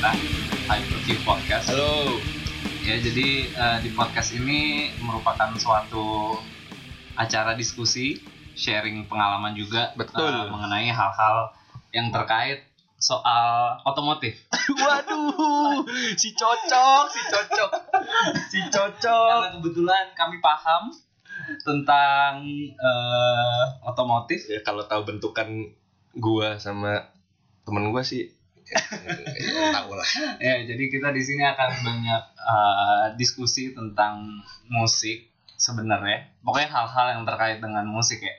[0.00, 0.16] kita,
[0.64, 1.76] Hyperview Podcast.
[1.76, 2.16] Halo.
[2.80, 6.40] Ya, jadi eh, di podcast ini merupakan suatu
[7.20, 8.16] acara diskusi,
[8.56, 10.24] sharing pengalaman juga Betul.
[10.24, 11.52] eh, mengenai hal-hal
[11.92, 12.64] yang terkait
[12.96, 14.40] soal otomotif.
[14.80, 15.84] Waduh,
[16.16, 17.70] si cocok, si cocok,
[18.48, 19.04] si cocok.
[19.04, 20.96] Karena kebetulan kami paham
[21.60, 22.40] tentang
[22.72, 24.48] eh, otomotif.
[24.48, 25.76] Ya kalau tahu bentukan
[26.16, 27.12] gua sama
[27.68, 28.39] temen gua sih
[29.74, 30.08] tahu lah.
[30.38, 35.30] Ya, jadi kita di sini akan banyak eh, diskusi tentang musik
[35.60, 36.30] sebenarnya.
[36.40, 38.34] Pokoknya hal-hal yang terkait dengan musik ya.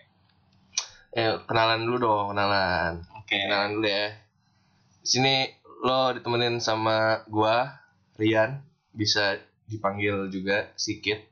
[1.11, 3.05] Eh kenalan dulu dong, kenalan.
[3.21, 3.37] Oke.
[3.37, 4.15] Kenalan dulu ya.
[5.01, 5.35] Di sini
[5.85, 7.81] lo ditemenin sama gua,
[8.17, 8.61] Rian,
[8.93, 9.37] bisa
[9.69, 11.29] dipanggil juga Sikit.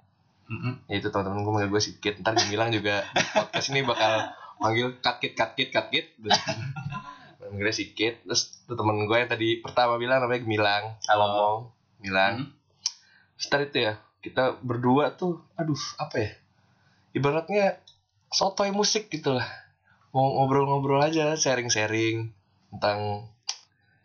[0.50, 0.90] Mm-mm.
[0.90, 2.22] Ya itu teman-teman gua manggil gua Sikit.
[2.22, 6.06] Ntar bilang juga podcast ini bakal manggil kakit kakit kakit.
[7.50, 8.14] Manggilnya Sikit.
[8.24, 10.84] Terus tuh temen gue yang tadi pertama bilang namanya Gemilang.
[11.10, 11.26] Halo.
[11.26, 11.60] Ngomong,
[12.06, 12.36] Milang.
[12.46, 12.50] Hmm.
[13.36, 16.32] Setelah itu ya, kita berdua tuh, aduh, apa ya?
[17.18, 17.82] Ibaratnya
[18.30, 19.50] sotoy musik gitu lah.
[20.14, 22.34] Mau ngobrol-ngobrol aja, sharing-sharing
[22.70, 23.30] tentang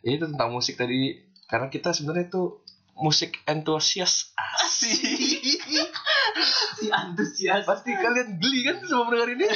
[0.01, 1.21] ya itu tentang musik tadi.
[1.45, 2.65] Karena kita sebenarnya tuh
[2.97, 4.33] musik entusias.
[4.39, 5.61] Asik.
[6.79, 7.67] Si antusias.
[7.67, 9.47] Pasti kalian geli kan sama mendengar ini?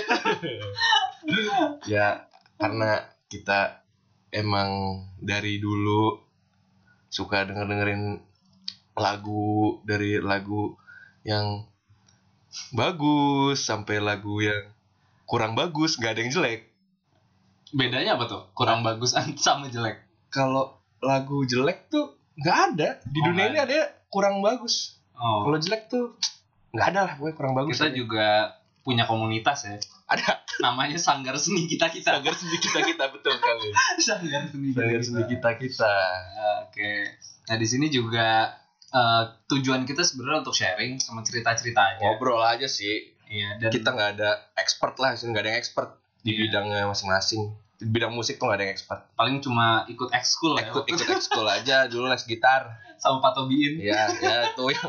[1.95, 2.27] ya,
[2.59, 3.78] karena kita
[4.33, 6.21] emang dari dulu
[7.09, 8.21] suka denger-dengerin
[8.99, 10.77] lagu dari lagu
[11.25, 11.65] yang
[12.75, 14.73] bagus sampai lagu yang
[15.29, 16.61] kurang bagus, nggak ada yang jelek.
[17.73, 18.43] Bedanya apa tuh?
[18.57, 19.13] Kurang bagus
[19.45, 20.01] sama jelek.
[20.33, 24.99] Kalau lagu jelek tuh nggak ada di Oh, dunia ini ada kurang bagus.
[25.15, 25.45] Oh.
[25.49, 26.17] Kalau jelek tuh
[26.73, 27.77] nggak ada lah, gue kurang bagus.
[27.77, 27.97] kita aja.
[27.97, 28.27] juga
[28.85, 29.77] punya komunitas ya.
[30.09, 32.19] Ada Namanya Sanggar Seni Kita Kita.
[32.19, 33.71] sanggar seni kita kita betul kali.
[34.09, 35.95] Sanggar Seni Sanggar seni kita kita.
[36.67, 36.93] Oke.
[37.47, 38.57] Nah, di sini juga
[38.89, 42.03] eh, tujuan kita sebenarnya untuk sharing sama cerita-cerita aja.
[42.03, 43.15] Ngobrol aja sih.
[43.29, 45.91] Iya, dan kita nggak ada expert lah sih nggak ada yang expert
[46.25, 46.49] di Iya.
[46.49, 50.67] bidangnya masing-masing di bidang musik tuh nggak ada yang expert paling cuma ikut ekskul ya.
[50.67, 53.79] ikut ikut ekskul aja dulu les gitar sama Pak Tobiin.
[53.79, 54.89] ya ya tuh yang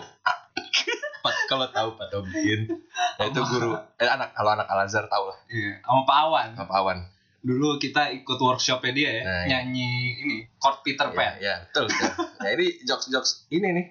[1.49, 2.69] kalau tahu Pak bikin
[3.17, 6.47] ya itu guru eh anak kalau anak Al Azhar tahu lah Iya, sama Pak Awan.
[6.55, 6.99] Pak Awan
[7.39, 9.47] Dulu kita ikut workshopnya dia ya, Nah, iya.
[9.57, 9.89] nyanyi
[10.19, 11.33] ini chord Peter ya, Pan.
[11.39, 12.11] ya betul betul.
[12.37, 13.85] ya ini jokes jokes ini nih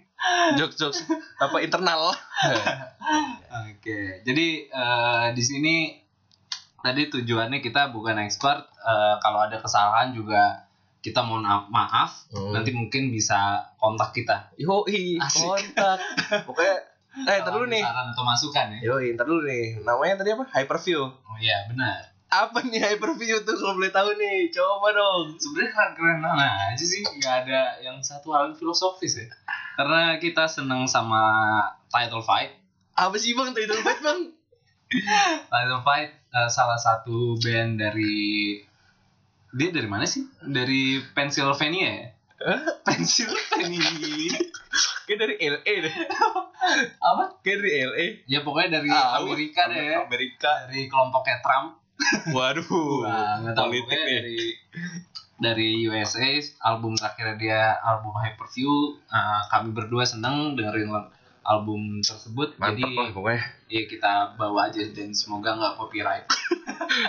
[0.55, 0.99] jokes jokes
[1.37, 2.13] apa internal
[3.69, 5.75] Oke, jadi eh, di sini
[6.79, 8.69] tadi tujuannya kita bukan expert.
[8.79, 10.65] eh, kalau ada kesalahan juga
[10.99, 12.29] kita mohon ma- maaf.
[12.29, 12.53] Hmm.
[12.53, 13.37] Nanti mungkin bisa
[13.77, 14.53] kontak kita.
[14.57, 15.41] yoi Asik.
[15.41, 15.99] kontak
[16.47, 16.77] pokoknya
[17.25, 18.79] eh ntar dulu nih Saran atau masukan ya.
[18.85, 22.15] yoi ntar dulu nih namanya tadi apa hyperview Oh iya benar.
[22.29, 27.35] apa nih hyperview tuh kalau boleh tahu nih coba dong Sebenarnya keren-keren aja sih, nggak
[27.43, 29.27] ada yang satu hal filosofis ya.
[29.75, 31.23] Karena kita seneng sama
[31.89, 32.53] title fight.
[32.93, 34.21] apa sih bang title fight bang
[35.49, 38.57] Title Fight eh, salah satu band dari
[39.51, 40.25] dia dari mana sih?
[40.41, 42.07] Dari Pennsylvania ya?
[42.87, 44.39] Pennsylvania.
[45.07, 45.95] kayak dari LA deh.
[47.03, 47.25] Apa?
[47.43, 49.79] kayak dari LA Ya pokoknya dari Ah, Amerika deh.
[49.79, 49.97] Ya.
[50.07, 50.51] Amerika.
[50.71, 51.69] Dari kelompoknya Trump.
[52.37, 52.63] waduh
[53.59, 54.23] tahu politik nih.
[54.23, 54.39] dari
[55.39, 56.31] dari USA
[56.63, 60.95] album terakhir dia album Hyperview eh, kami berdua seneng dengerin
[61.43, 62.55] album tersebut.
[62.55, 63.43] Mantap jadi lah pokoknya.
[63.73, 66.27] ya kita bawa aja dan semoga nggak copyright.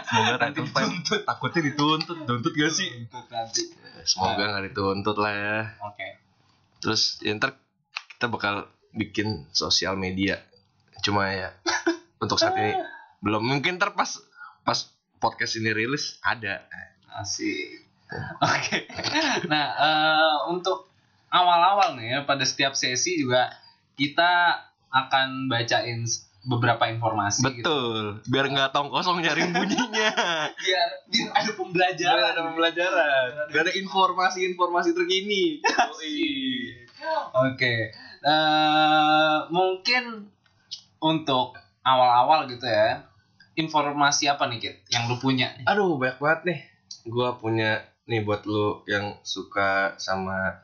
[0.10, 0.90] Semoga title fight
[1.28, 2.18] takutnya dituntut.
[2.24, 2.90] Tuntut gak sih?
[3.12, 3.64] Nanti
[4.06, 5.60] semoga nggak dituntut lah ya.
[5.88, 6.08] Oke.
[6.80, 7.58] Terus ya, ntar
[8.16, 10.40] kita bakal bikin sosial media.
[11.04, 11.56] Cuma ya
[12.24, 12.76] untuk saat ini
[13.24, 13.44] belum.
[13.44, 14.20] Mungkin ntar pas
[14.64, 14.80] pas
[15.20, 16.64] podcast ini rilis ada.
[17.20, 17.84] Asik.
[18.42, 18.90] Oke.
[19.52, 20.90] Nah, eh, untuk
[21.30, 23.54] awal-awal nih ya pada setiap sesi juga
[23.94, 26.10] kita akan bacain
[26.40, 27.68] beberapa informasi gitu.
[27.68, 27.98] betul
[28.32, 30.10] biar nggak tong kosong nyari bunyinya
[30.64, 32.24] Biar biar ada biar pembelajaran.
[32.32, 35.60] ada pembelajaran biar ada informasi-informasi terkini
[37.34, 37.96] Oke.
[38.20, 40.28] Eh, mungkin
[41.00, 43.08] untuk awal-awal gitu ya.
[43.56, 44.76] Informasi apa nih, Kit?
[44.92, 45.56] Yang lu punya?
[45.56, 45.66] nih?
[45.68, 46.60] Aduh, banyak banget nih.
[47.08, 50.64] Gua punya nih buat lu yang suka sama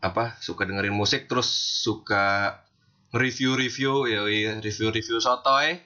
[0.00, 0.36] apa?
[0.40, 1.48] Suka dengerin musik terus
[1.84, 2.56] suka
[3.12, 4.24] review-review ya
[4.58, 5.80] review-review sotoy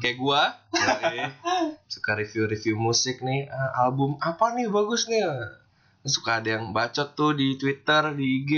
[0.00, 0.42] kayak gua.
[0.74, 1.30] Yoi.
[1.86, 5.22] suka review-review musik nih, Ah, album apa nih bagus nih.
[6.04, 8.52] Suka ada yang bacot tuh di Twitter, di IG.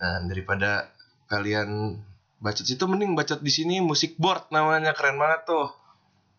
[0.00, 0.92] Nah, daripada
[1.30, 2.00] kalian
[2.42, 5.72] bacot itu mending bacot di sini musik board namanya keren banget tuh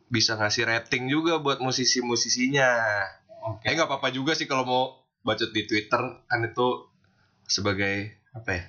[0.06, 2.70] bisa ngasih rating juga buat musisi-musisinya.
[3.50, 3.66] Oke.
[3.66, 4.84] Eh nggak apa-apa juga sih kalau mau
[5.26, 6.68] bacot di Twitter kan itu
[7.50, 8.64] sebagai apa ya?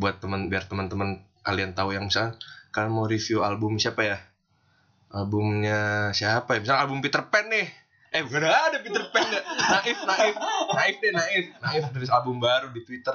[0.00, 2.34] Buat teman biar teman-teman kalian tahu yang misalnya
[2.68, 4.18] kalian mau review album siapa ya?
[5.08, 6.60] Albumnya siapa ya?
[6.60, 7.70] Misalnya album Peter Pan nih.
[8.10, 9.44] Eh bukan ada Peter Pan nggak?
[9.46, 10.34] Naif, naif,
[10.72, 13.14] naif deh naif, naif dari album baru di Twitter.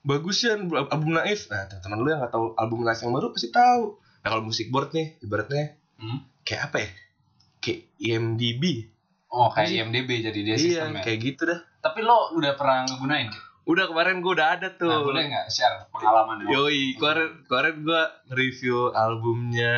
[0.00, 1.50] Bagus ya album naif.
[1.50, 3.98] Nah teman-teman lu yang nggak tahu album naif yang baru pasti tahu.
[4.22, 6.20] Nah kalau musik board nih ibaratnya Hmm?
[6.42, 6.88] kayak apa ya?
[7.58, 8.62] Kayak IMDb.
[9.26, 9.72] Oh, kayak.
[9.72, 11.00] IMDb jadi dia Iya, sistemnya.
[11.00, 11.60] kayak gitu dah.
[11.80, 13.26] Tapi lo udah pernah ngegunain?
[13.26, 13.44] Kit?
[13.66, 14.86] Udah kemarin gue udah ada tuh.
[14.86, 16.46] Nah, boleh nggak share pengalaman?
[16.46, 18.02] Yoi, kemarin kemarin gue
[18.32, 19.74] review albumnya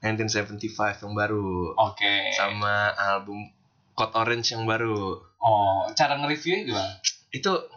[0.00, 2.32] 1975 yang baru Oke.
[2.32, 3.52] sama album
[3.92, 5.20] Code Orange yang baru.
[5.38, 6.96] Oh, cara nge-review gimana?
[7.28, 7.68] Itu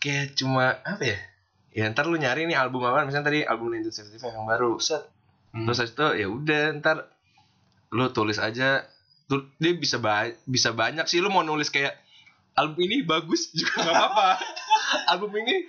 [0.00, 1.18] kayak cuma apa ya?
[1.68, 5.04] Ya ntar lu nyari nih album apa misalnya tadi album 1975 yang baru set
[5.48, 5.64] Hmm.
[5.64, 7.08] terus itu ya udah ntar
[7.88, 8.84] lu tulis aja
[9.24, 11.96] tuh dia bisa ba bisa banyak sih lu mau nulis kayak
[12.52, 14.28] album ini bagus juga nggak apa-apa
[15.06, 15.66] album ini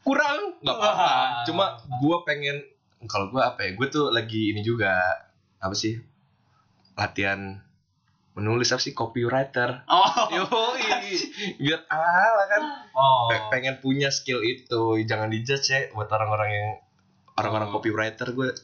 [0.00, 1.10] kurang nggak apa-apa
[1.44, 1.64] cuma
[1.98, 2.60] gua pengen
[3.04, 4.96] kalau gua apa ya gue tuh lagi ini juga
[5.58, 5.96] apa sih
[6.94, 7.60] latihan
[8.34, 10.26] menulis apa sih copywriter Oh.
[10.28, 10.82] yoi
[11.62, 13.26] biar ala kan Oh.
[13.26, 16.68] Pe- pengen punya skill itu jangan dijudge ya buat orang-orang yang
[17.34, 17.72] orang-orang Oh.
[17.74, 18.54] copywriter gue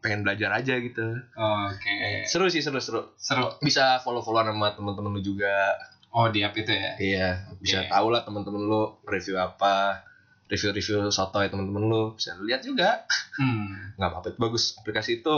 [0.00, 2.24] pengen belajar aja gitu Oke.
[2.24, 3.50] seru sih seru seru Seru.
[3.60, 5.74] bisa follow follow sama teman-teman lu juga
[6.10, 6.92] Oh, di app itu ya.
[6.98, 7.28] iya
[7.58, 7.90] bisa Oke.
[7.90, 10.02] tahu lah teman-teman lu review apa
[10.46, 13.06] review-review soto ya teman-teman lu bisa lihat juga
[13.38, 13.70] Hmm.
[13.96, 15.34] nggak apa-apa bagus aplikasi itu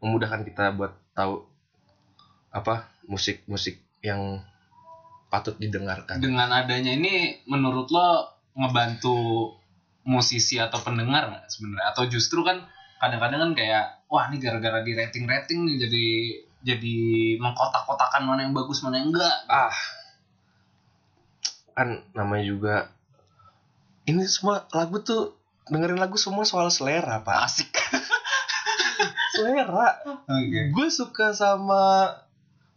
[0.00, 1.44] memudahkan kita buat tahu
[2.50, 4.40] apa musik-musik yang
[5.28, 9.16] patut didengarkan Dengan adanya ini menurut lo ngebantu
[10.04, 11.86] musisi atau pendengar nggak sebenarnya?
[11.94, 12.66] Atau justru kan
[12.98, 16.06] kadang-kadang kan kayak wah ini gara-gara di rating-rating nih jadi
[16.62, 16.96] jadi
[17.42, 19.34] mengkotak-kotakan mana yang bagus mana yang enggak.
[19.50, 19.74] ah
[21.72, 22.76] kan namanya juga
[24.04, 25.34] ini semua lagu tuh
[25.70, 27.70] dengerin lagu semua soal selera pak Asik.
[29.34, 29.96] selera
[30.28, 30.68] Oke.
[30.74, 32.12] gue suka sama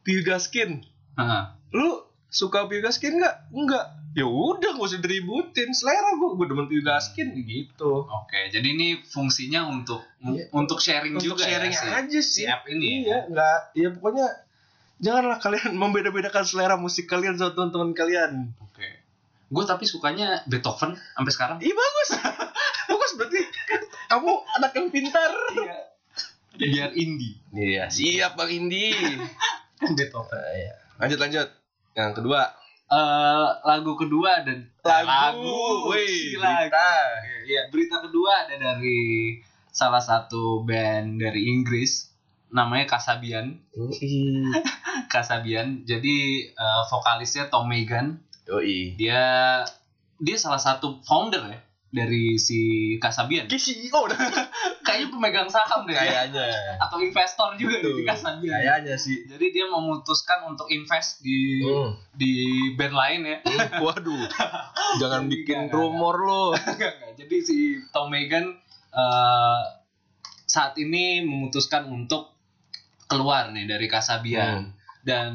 [0.06, 0.86] Piu Gaskin
[1.20, 1.44] Heeh.
[1.76, 3.86] lu suka Piu Gaskin nggak enggak
[4.16, 9.04] ya udah gak usah diributin selera gue gue demen Piu Gaskin gitu Oke, jadi ini
[9.04, 10.48] fungsinya untuk Iya.
[10.50, 13.04] untuk sharing untuk juga sharing ya aja si sih app ini.
[13.04, 14.28] iya nggak ya pokoknya
[14.98, 18.88] janganlah kalian membeda-bedakan selera musik kalian sama teman-teman kalian Oke.
[19.46, 21.58] Gue tapi sukanya Beethoven sampai sekarang.
[21.60, 22.10] Iya bagus.
[22.90, 23.42] bagus berarti
[24.08, 25.32] kamu anak yang pintar.
[25.54, 25.78] Iya.
[26.56, 27.36] Biar indie.
[27.52, 28.90] Iya, siap Bang Indi.
[29.98, 30.40] Beethoven.
[30.52, 30.74] iya.
[30.98, 31.48] Lanjut lanjut.
[31.94, 32.42] Yang kedua,
[32.86, 36.70] Eh, lagu kedua dan lagu, wih, lagu.
[36.70, 36.90] berita.
[37.50, 39.42] Iya, berita kedua ada dari
[39.74, 42.14] salah satu band dari Inggris
[42.54, 43.58] namanya Kasabian.
[45.14, 45.82] Kasabian.
[45.82, 48.22] Jadi eh, vokalisnya Tom Megan.
[48.46, 48.94] Yoi.
[48.94, 49.66] Dia
[50.22, 51.65] dia salah satu founder ya
[51.96, 52.60] dari si
[53.00, 53.48] Kasabian.
[53.48, 54.20] CEO dah.
[54.86, 56.28] Kayaknya pemegang saham deh ya.
[56.28, 56.46] Kayaknya.
[56.78, 57.96] atau investor juga Betul.
[57.96, 58.52] di Kasabian.
[58.52, 59.24] Kayaknya sih.
[59.26, 61.96] Jadi dia memutuskan untuk invest di Hmm.
[62.12, 62.34] di
[62.76, 63.38] band lain ya.
[63.42, 64.28] Hmm, Waduh.
[65.02, 66.44] Jangan Jadi bikin nggak, rumor lo.
[67.20, 67.58] Jadi si
[67.90, 68.52] Tom Megan
[68.92, 69.62] eh,
[70.46, 72.36] saat ini memutuskan untuk
[73.06, 74.72] keluar nih dari Kasabian Hmm.
[75.02, 75.32] dan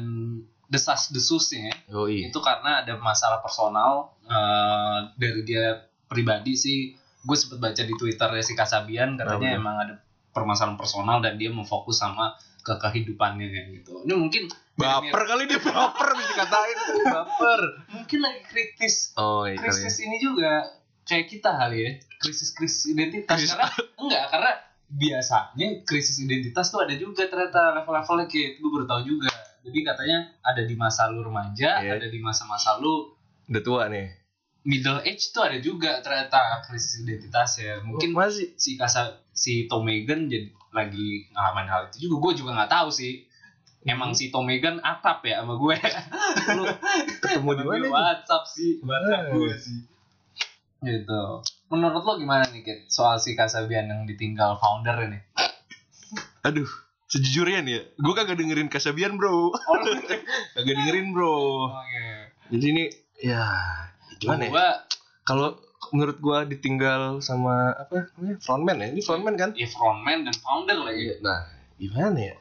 [0.65, 1.75] desas-desusnya
[2.23, 6.79] itu karena ada masalah personal eh, dari dia pribadi sih.
[7.21, 9.61] Gue sempet baca di Twitter si Kasabian katanya Kenapa?
[9.61, 9.93] emang ada
[10.29, 14.03] permasalahan personal dan dia mau fokus sama ke kehidupannya kayak gitu.
[14.03, 17.61] Ini mungkin Baper kali dia baper bisa dikatain baper.
[17.91, 20.63] mungkin lagi kritis Oh iya krisis ini juga
[21.03, 24.51] kayak kita kali ya krisis krisis identitas Krisis- karena enggak karena
[24.89, 29.29] biasanya krisis identitas tuh ada juga ternyata level-levelnya kayak gue baru tahu juga
[29.61, 31.91] jadi katanya ada di masa lu remaja Iya.
[31.95, 33.13] ada di masa-masa lu
[33.45, 34.07] Udah tua nih.
[34.61, 37.81] Middle age tuh ada juga ternyata krisis identitas ya.
[37.81, 38.53] Mungkin masih?
[38.55, 42.15] si kasa si Tom Megan jadi lagi ngalamin hal itu juga.
[42.19, 43.25] Gue juga nggak tahu sih.
[43.81, 45.75] Emang si Tom Megan akrab ya sama gue?
[46.53, 46.63] Lu
[47.17, 47.85] ketemu di mana?
[47.89, 49.33] WhatsApp sih WhatsApp Eh.
[49.33, 49.79] gue sih.
[50.81, 51.21] Gitu.
[51.67, 52.79] Menurut lo gimana nih Kit?
[52.87, 55.17] Soal si Kasabian yang ditinggal founder ini?
[56.41, 56.65] Aduh,
[57.05, 59.49] sejujurnya nih ya, gue kagak dengerin Kasabian bro.
[59.49, 59.53] oh
[60.53, 61.69] kagak dengerin bro.
[61.69, 62.05] oke.
[62.49, 62.83] Jadi ini
[63.17, 63.45] ya
[64.21, 64.51] gimana ya?
[64.51, 64.67] gue
[65.21, 65.49] Kalau
[65.89, 68.87] menurut gua ditinggal sama apa namanya frontman ya?
[68.89, 69.49] Ini frontman kan?
[69.53, 71.41] ya frontman dan founder lagi Nah,
[71.75, 72.35] gimana ya?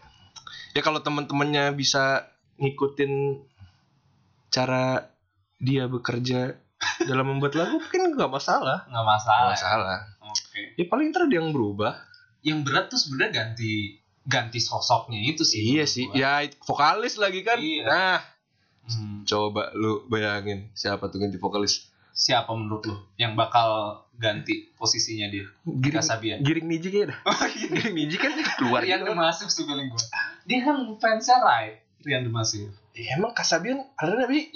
[0.71, 3.41] Ya kalau teman-temannya bisa ngikutin
[4.49, 5.09] cara
[5.57, 6.57] dia bekerja
[7.09, 8.85] dalam membuat lagu mungkin nggak masalah.
[8.87, 9.99] nggak masalah masalah.
[10.23, 11.97] oke Ya paling ntar dia yang berubah.
[12.41, 16.09] yang berat tuh sebenarnya ganti ganti sosoknya itu sih Iya sih.
[16.09, 16.17] gua.
[16.17, 16.33] Ya
[16.63, 17.57] vokalis lagi kan.
[17.57, 17.85] Iya.
[17.85, 18.17] Nah,
[18.91, 19.23] Hmm.
[19.23, 21.87] Coba lu bayangin siapa tuh ganti vokalis.
[22.11, 25.47] Siapa menurut lu yang bakal ganti posisinya dia?
[25.65, 26.39] Giring, Kasabian.
[26.43, 27.21] Giring Niji kayaknya dah.
[27.71, 29.15] Giring Niji kan keluar Rian gitu.
[29.17, 30.05] masuk sih feeling gue.
[30.45, 31.81] Dia kan fansnya right.
[32.03, 32.69] Rian masuk.
[32.93, 34.51] Ya, emang Kasabian ada tapi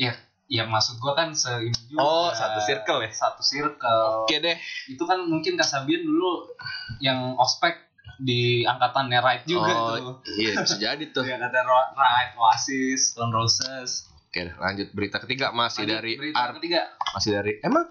[0.44, 2.04] Ya maksud gua kan se ini juga.
[2.04, 3.10] Oh, satu circle ya?
[3.10, 4.28] Satu circle.
[4.28, 4.60] Oke deh.
[4.92, 6.52] Itu kan mungkin Kasabian dulu
[7.00, 7.80] yang ospek
[8.20, 10.14] di angkatannya right juga oh, tuh.
[10.36, 11.24] Iya, bisa jadi tuh.
[11.24, 11.64] Di angkatan
[11.96, 14.13] right, Oasis, Stone Roses.
[14.34, 17.86] Oke, lanjut berita ketiga masih Lanjut, dari berita art ketiga masih dari emang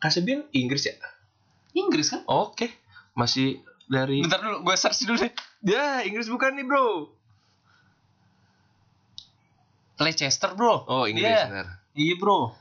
[0.00, 0.96] Kasabian Inggris ya?
[1.76, 2.24] Inggris kan?
[2.32, 2.72] Oke,
[3.12, 5.28] masih dari Bentar dulu, gue search dulu deh.
[5.60, 7.12] Ya, Inggris bukan nih, Bro.
[10.00, 10.88] Leicester bro.
[10.88, 11.44] Oh, Inggris Iya.
[11.44, 11.68] benar.
[11.92, 12.56] Iya bro.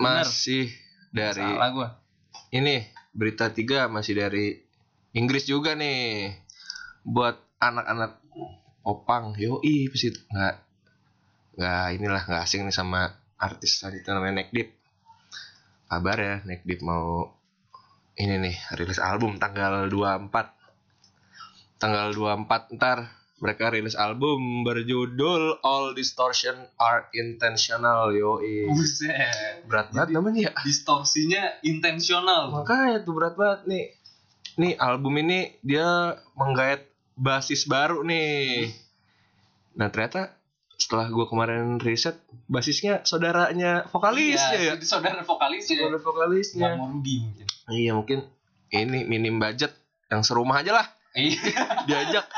[0.00, 0.24] Bener.
[0.24, 0.72] Masih
[1.12, 1.88] dari Salah gue.
[2.56, 4.56] ini berita tiga masih dari
[5.12, 6.32] Inggris juga nih.
[7.04, 8.16] Buat anak-anak
[8.80, 10.67] opang, yoi pasti nggak
[11.58, 14.70] nggak inilah nggak asing nih sama artis tadi itu namanya Neck Deep.
[15.88, 17.34] Kabar ya, Neck Deep mau
[18.14, 20.30] ini nih rilis album tanggal 24
[21.78, 29.62] tanggal 24 ntar mereka rilis album berjudul All Distortion Are Intentional yoi Buset.
[29.70, 32.50] berat banget namanya ya Distorsinya intensional.
[32.50, 33.84] makanya tuh berat banget nih
[34.58, 36.82] nih album ini dia menggait
[37.14, 38.74] basis baru nih
[39.78, 40.37] nah ternyata
[40.78, 42.14] setelah gue kemarin riset
[42.46, 45.26] basisnya saudaranya vokalisnya ya Iya, saudara ya.
[45.60, 47.46] saudara vokalisnya mau rugi mungkin.
[47.68, 48.18] iya mungkin
[48.70, 49.74] ini minim budget
[50.06, 51.84] yang serumah aja lah Iya.
[51.84, 52.24] diajak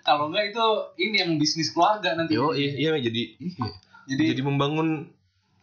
[0.00, 0.66] Kalau enggak itu
[0.98, 2.32] ini yang bisnis keluarga nanti.
[2.32, 3.68] yo iya, iya jadi iya.
[4.06, 5.10] Jadi, jadi membangun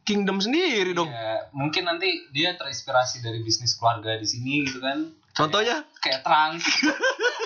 [0.03, 5.09] kingdom sendiri dong ya, mungkin nanti dia terinspirasi dari bisnis keluarga di sini gitu kan.
[5.31, 6.63] contohnya Kayak trans.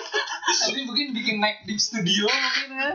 [0.42, 2.90] nanti mungkin bikin naik di studio mungkin ya.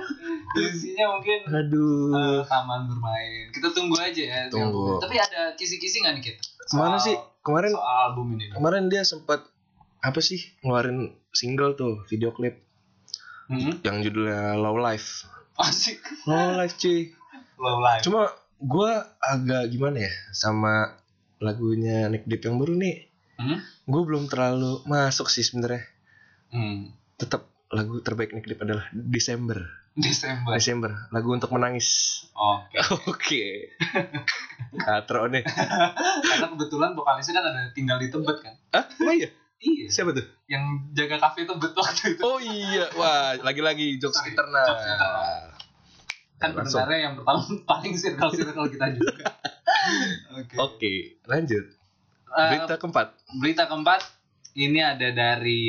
[0.60, 3.46] Isinya mungkin aduh eh, taman bermain.
[3.50, 4.40] Kita tunggu aja ya.
[4.48, 5.00] Tunggu.
[5.00, 6.42] Tapi ada kisi-kisi nggak nih kita?
[6.60, 8.52] ke mana sih kemarin Soal album ini.
[8.52, 9.40] kemarin dia sempat
[10.00, 11.00] apa sih ngeluarin
[11.30, 12.60] single tuh video klip
[13.48, 13.80] Hmm?
[13.80, 15.24] yang judulnya Low Life
[15.56, 16.04] Asik.
[16.26, 17.16] Low Life cuy
[17.56, 18.04] Low life.
[18.04, 18.28] cuma
[18.58, 21.00] gue agak gimana ya sama
[21.38, 23.64] lagunya Nick Deep yang baru nih Hmm?
[23.86, 25.88] gue belum terlalu masuk sih sebenarnya
[26.48, 26.92] Hmm.
[27.18, 29.60] Tetap lagu terbaik Nick Deep adalah Desember
[29.92, 30.54] Desember.
[30.54, 32.78] Desember lagu untuk menangis Oke.
[33.10, 33.46] oke
[34.78, 38.54] katro nih Karena kebetulan vokalisnya kan ada tinggal di Tebet kan.
[38.72, 39.90] ah oh iya Iya.
[39.90, 42.22] siapa tuh Yang jaga kafe Tebet waktu itu.
[42.22, 45.34] oh iya wah lagi-lagi jokes Sorry, internal jokes internal.
[46.38, 46.70] Kan Langsung.
[46.78, 49.14] sebenarnya yang pertama paling circle-circle kita juga.
[50.38, 50.56] Oke.
[50.56, 50.94] oke
[51.26, 51.66] lanjut
[52.30, 54.04] Eh, berita keempat berita keempat
[54.54, 55.64] ini ada dari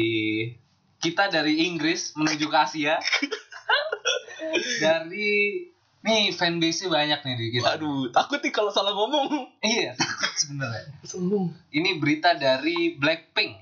[0.99, 2.99] kita dari Inggris menuju ke Asia.
[4.83, 5.67] dari
[5.99, 7.75] nih fanbase banyak nih di kita.
[7.77, 9.51] Waduh, takut nih kalau salah ngomong.
[9.61, 10.85] Iya, takut sebenarnya.
[11.05, 11.53] Sombong.
[11.69, 13.53] Ini berita dari Blackpink.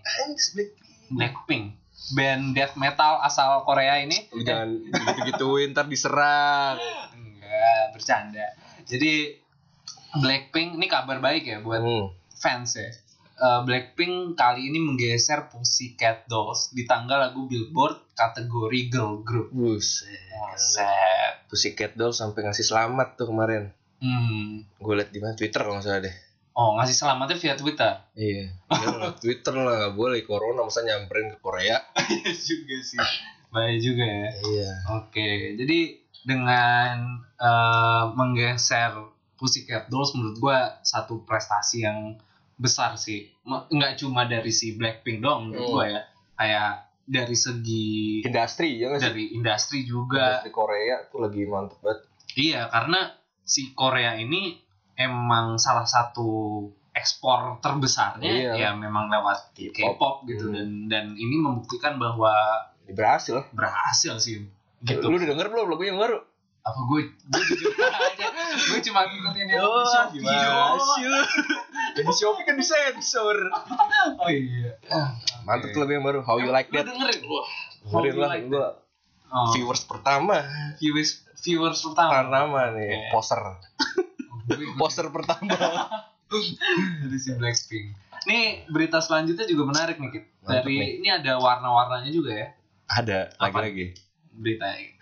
[1.10, 1.64] Blackpink.
[2.06, 4.30] Band death metal asal Korea ini.
[4.30, 6.78] Lu jangan gitu-gituin ntar diserang.
[7.10, 8.46] Enggak, bercanda.
[8.86, 9.34] Jadi
[10.14, 12.14] Blackpink ini kabar baik ya buat Hmm.
[12.36, 12.86] fans ya.
[13.36, 19.52] Eh, Blackpink kali ini menggeser Pussycat Dolls di tanggal lagu Billboard kategori girl group.
[19.52, 20.08] Buset.
[20.32, 21.44] Buset.
[21.44, 23.76] Pussycat Doll sampai ngasih selamat tuh kemarin.
[24.00, 24.64] Hmm.
[24.80, 26.16] Gue liat di mana Twitter kalau nggak salah deh.
[26.56, 27.92] Oh, ngasih selamatnya via Twitter.
[28.16, 28.44] Iya.
[28.72, 31.76] Ya, Twitter lah nggak boleh corona masa nyamperin ke Korea.
[32.08, 33.00] Iya juga sih.
[33.52, 34.28] Baik juga ya.
[34.32, 34.70] Iya.
[34.96, 38.96] Oke, jadi dengan eh, menggeser
[39.36, 42.16] Pussycat Dolls menurut gua satu prestasi yang
[42.56, 43.28] besar sih.
[43.46, 45.72] Nggak cuma dari si Blackpink dong menurut Hmm.
[45.72, 46.02] gua ya.
[46.36, 46.70] Kayak
[47.06, 49.06] dari segi Industri ya nggak sih?
[49.06, 50.42] dari industri juga.
[50.42, 52.00] Industri Korea tuh lagi mantep banget.
[52.34, 53.00] Iya, karena
[53.40, 54.58] si Korea ini
[54.92, 56.28] emang salah satu
[56.90, 58.52] ekspor terbesarnya Iya.
[58.56, 60.24] ya memang lewat K-pop.
[60.24, 60.54] Gitu Hmm.
[60.56, 62.32] dan dan ini membuktikan bahwa
[62.86, 64.46] Berhasil berhasil sih.
[64.80, 64.98] Gitu.
[64.98, 65.04] Gitu.
[65.04, 66.18] Lu udah denger belum lagu yang baru?
[66.66, 67.70] Apa gue gue jujur
[68.10, 70.78] aja gue cuma ngikutin yang Oh, di Shopee doang.
[71.94, 73.38] Jadi Shopee kan disensor.
[74.12, 74.74] oh iya
[75.42, 76.20] Mantep tuh lagu yang baru.
[76.20, 76.84] How you like that?
[76.84, 77.46] dengerin Wah,
[77.86, 78.28] dengerin lah.
[78.28, 78.66] Like Gua
[79.28, 80.42] oh, viewers pertama.
[80.76, 83.38] viewers viewers pertama Pertama nih, poster.
[83.38, 83.54] Oh,
[84.48, 85.54] gue- Poster pertama.
[86.26, 87.94] dari si Blackpink
[88.26, 90.24] Nih berita selanjutnya juga menarik nih Kit.
[90.42, 90.90] Dari nih.
[90.98, 92.48] ini ada warna-warnanya juga ya
[92.88, 93.94] Ada lagi-lagi.
[94.32, 94.98] berita ini.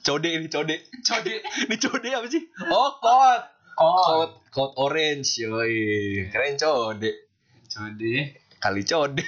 [0.00, 0.74] Code ini code.
[1.00, 2.42] Code Ini code apa sih?
[2.66, 3.44] Oh, code.
[3.76, 5.40] Code code orange.
[5.40, 5.76] Yoi.
[6.28, 7.10] Keren code.
[7.68, 8.12] Code
[8.56, 9.24] Kali code.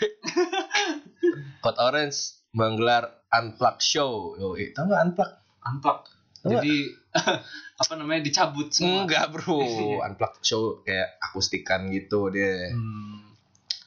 [1.61, 2.19] code orange
[2.53, 4.37] menggelar unplug show.
[4.37, 4.73] Yoi.
[4.73, 5.31] Tahu nggak unplug?
[5.63, 5.99] unplug.
[6.43, 6.91] Jadi
[7.83, 9.07] apa namanya dicabut semua.
[9.07, 9.63] Enggak bro,
[10.07, 12.75] unplugged show kayak akustikan gitu dia.
[12.75, 13.31] Hmm.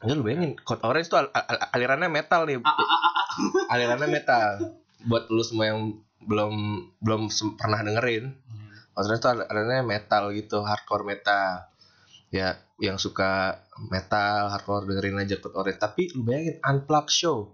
[0.06, 2.62] Ya lu bayangin, Code Orange tuh al- al- alirannya metal nih.
[3.68, 4.80] alirannya metal.
[5.04, 6.54] Buat lu semua yang belum
[7.00, 8.34] belum pernah dengerin,
[8.96, 11.68] Code Orange tuh alirannya metal gitu, hardcore metal.
[12.32, 15.80] Ya, yang suka metal, hardcore dengerin aja Code Orange.
[15.84, 17.52] Tapi lu bayangin unplugged show.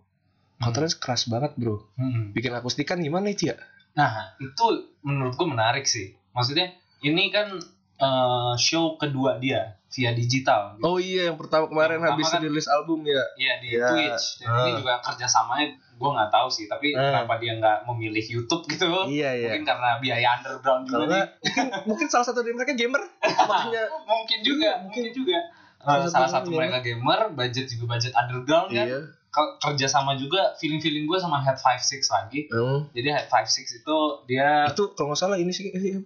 [0.61, 1.81] Code Orange keras banget bro.
[1.97, 2.29] Hmm.
[2.37, 3.57] Bikin akustikan gimana itu ya?
[3.97, 6.13] Nah, itu menurut gue menarik sih.
[6.31, 7.57] Maksudnya ini kan
[8.01, 10.74] eh, show kedua dia via digital.
[10.74, 10.84] gitu.
[10.84, 13.24] Oh iya, yang pertama kemarin Yang pertama habis kan- rilis album ya.
[13.36, 14.25] Iya di Ya, Twitch.
[14.39, 14.75] Dan ini ah.
[14.77, 16.65] juga kerjasamanya gue nggak tahu sih.
[16.65, 17.12] Tapi Ah.
[17.13, 18.88] kenapa dia nggak memilih YouTube gitu?
[19.05, 19.51] Iya iya.
[19.51, 23.03] Mungkin karena biaya underground juga Karena mungkin, mungkin salah satu dari mereka gamer.
[23.22, 25.38] Makanya mungkin juga, Iya, mungkin juga.
[25.81, 28.88] Eh, Salah salah satu mereka gamer, budget juga budget underground kan.
[28.88, 29.00] iya.
[29.27, 32.48] Ke- kerja sama juga feeling-feeling gue sama Head 56 lagi.
[32.48, 32.88] Hmm.
[32.91, 36.00] Jadi Head 56 itu dia Itu kalau nggak salah ini sih eh,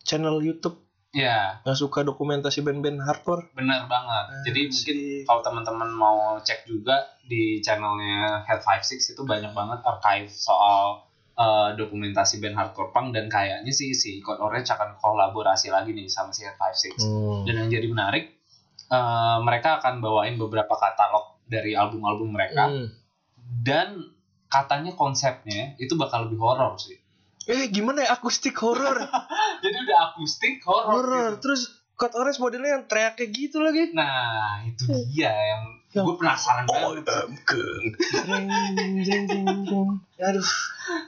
[0.00, 3.50] channel YouTube ya yang suka dokumentasi band-band hardcore.
[3.52, 4.24] benar banget.
[4.28, 5.22] Ah, Jadi mungkin sih.
[5.22, 11.02] kalau teman-teman mau cek juga di channelnya Head 56 itu banyak banget archive soal
[11.34, 16.06] eh, dokumentasi band hardcore punk dan kayaknya sih si Code Orange akan kolaborasi lagi nih
[16.06, 16.96] sama si Head 56.
[16.98, 17.44] Hmm.
[17.44, 18.24] Dan yang jadi menarik
[18.86, 22.88] eh, mereka akan bawain beberapa katalog dari album-album mereka Hmm.
[23.62, 24.10] dan
[24.46, 26.98] katanya konsepnya itu bakal lebih horor sih.
[27.46, 28.98] Eh gimana ya akustik horor?
[29.62, 30.86] Jadi udah akustik horor.
[31.00, 31.30] horor.
[31.32, 31.42] gitu.
[31.42, 31.62] Terus
[31.92, 33.88] Code Orange modelnya yang teriak kayak gitu lagi.
[33.90, 37.08] Nah, itu dia yang Yang- gue penasaran Oh, banget.
[37.08, 38.44] Jeng,
[39.00, 39.88] jeng, jeng, jeng.
[40.28, 40.48] Aduh.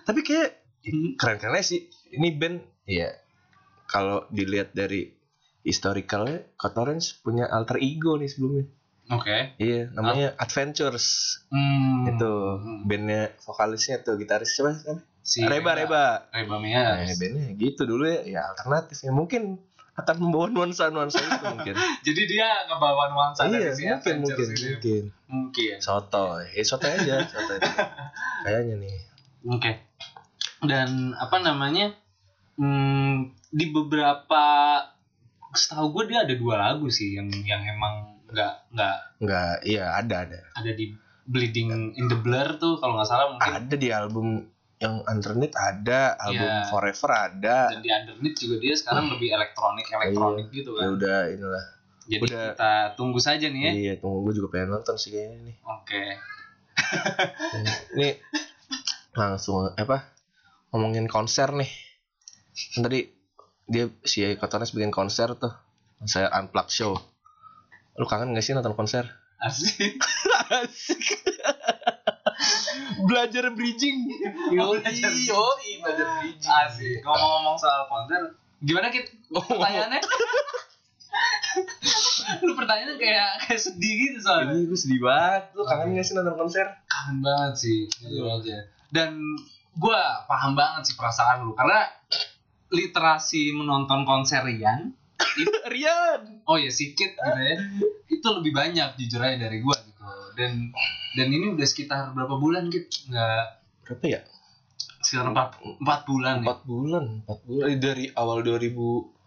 [0.03, 0.49] Tapi kayak
[0.81, 1.13] Hmm.
[1.15, 1.85] keren-keren aja sih.
[2.09, 3.13] Ini band ya
[3.85, 5.13] kalau dilihat dari
[5.61, 8.65] historicalnya Code Orange punya alter ego nih sebelumnya.
[9.11, 9.57] Oke.
[9.59, 11.05] Iya, namanya Adventures.
[11.49, 12.09] Hmm.
[12.09, 12.85] Itu Hmm.
[12.85, 15.05] bandnya vokalisnya tuh gitaris siapa kan?
[15.29, 16.25] Si Reba Reba.
[16.33, 17.21] Reba Nah, Meas.
[17.21, 19.61] bandnya gitu dulu ya, ya alternatif ya mungkin
[19.99, 21.75] akan membawa nuansa nuansa itu mungkin.
[22.07, 25.03] Jadi dia ngebawa nuansa iya, dari si mungkin mungkin mungkin.
[25.29, 25.75] Mungkin.
[25.85, 27.73] Soto, eh soto aja, soto aja.
[28.49, 28.97] Kayaknya nih.
[29.53, 29.73] Oke.
[30.65, 31.93] Dan apa namanya?
[32.57, 34.43] Hmm, di beberapa
[35.53, 40.29] setahu gue dia ada dua lagu sih yang yang emang nggak nggak Enggak, iya ada
[40.29, 40.41] ada.
[40.55, 40.93] ada di
[41.29, 44.27] Bleeding in the Blur tuh kalau nggak salah mungkin Ada di album
[44.79, 46.67] yang Underneath ada, album Iya.
[46.69, 47.59] Forever ada.
[47.69, 50.91] dan di Underneath juga dia sekarang lebih elektronik elektronik gitu Ya kan.
[50.95, 51.65] udah inilah.
[52.09, 52.45] Jadi udah.
[52.53, 53.71] kita tunggu saja nih ya.
[53.71, 55.57] Iya, tunggu gue juga pengen nonton sih kayaknya nih.
[55.61, 56.03] Oke.
[57.93, 58.09] Ini
[59.13, 60.09] langsung apa?
[60.71, 61.69] Ngomongin konser nih.
[62.73, 63.01] Kan Tadi
[63.67, 65.53] dia si Kotones bikin konser tuh.
[66.03, 66.95] Saya unplugged show.
[67.95, 69.05] Lu kangen gak sih nonton konser?
[69.39, 69.99] Asik.
[70.55, 71.03] Asik.
[73.05, 74.09] Belajar bridging.
[74.53, 74.79] Yoi,
[75.29, 76.51] yoi, belajar bridging.
[76.51, 76.99] Asik.
[77.05, 78.21] Ngomong-ngomong soal konser,
[78.63, 79.11] gimana Kit?
[79.33, 79.43] Oh.
[79.43, 80.01] Pertanyaannya?
[82.45, 84.53] Lu pertanyaannya kayak kayak sedih gitu soalnya.
[84.53, 85.43] Ini gue sedih banget.
[85.57, 86.67] Lu kangen gak sih nonton konser?
[86.87, 88.69] Kangen banget sih, jujur aja.
[88.93, 89.17] Dan
[89.79, 91.87] gua paham banget sih perasaan lu karena
[92.69, 94.93] literasi menonton konser Rian
[95.73, 96.43] Rian.
[96.45, 97.57] oh ya sikit gitu ya
[98.11, 99.88] itu lebih banyak jujur aja dari gua gitu
[100.39, 100.71] dan
[101.13, 103.45] dan ini udah sekitar berapa bulan gitu nggak
[103.83, 104.21] Berapa ya?
[105.01, 107.05] sekitar empat empat bulan ya Empat bulan.
[107.21, 108.71] Empat bulan Eh, dari awal 2000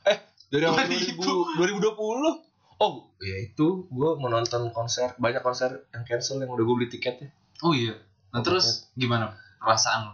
[0.06, 2.50] eh dari awal 2000 2020.
[2.78, 6.90] Oh, ya itu gue mau nonton konser banyak konser yang cancel yang udah gue beli
[6.90, 7.30] tiketnya.
[7.60, 7.94] oh iya
[8.32, 10.14] nah terus gimana perasaan lu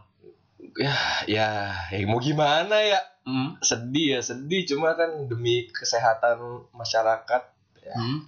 [0.76, 0.94] Ya,
[1.26, 1.48] ya,
[1.88, 3.02] ya mau gimana ya?
[3.24, 3.58] hmm.
[3.60, 4.62] Sedih ya, sedih.
[4.64, 6.38] Cuma kan demi kesehatan
[6.72, 7.44] masyarakat
[7.88, 8.28] Hmm.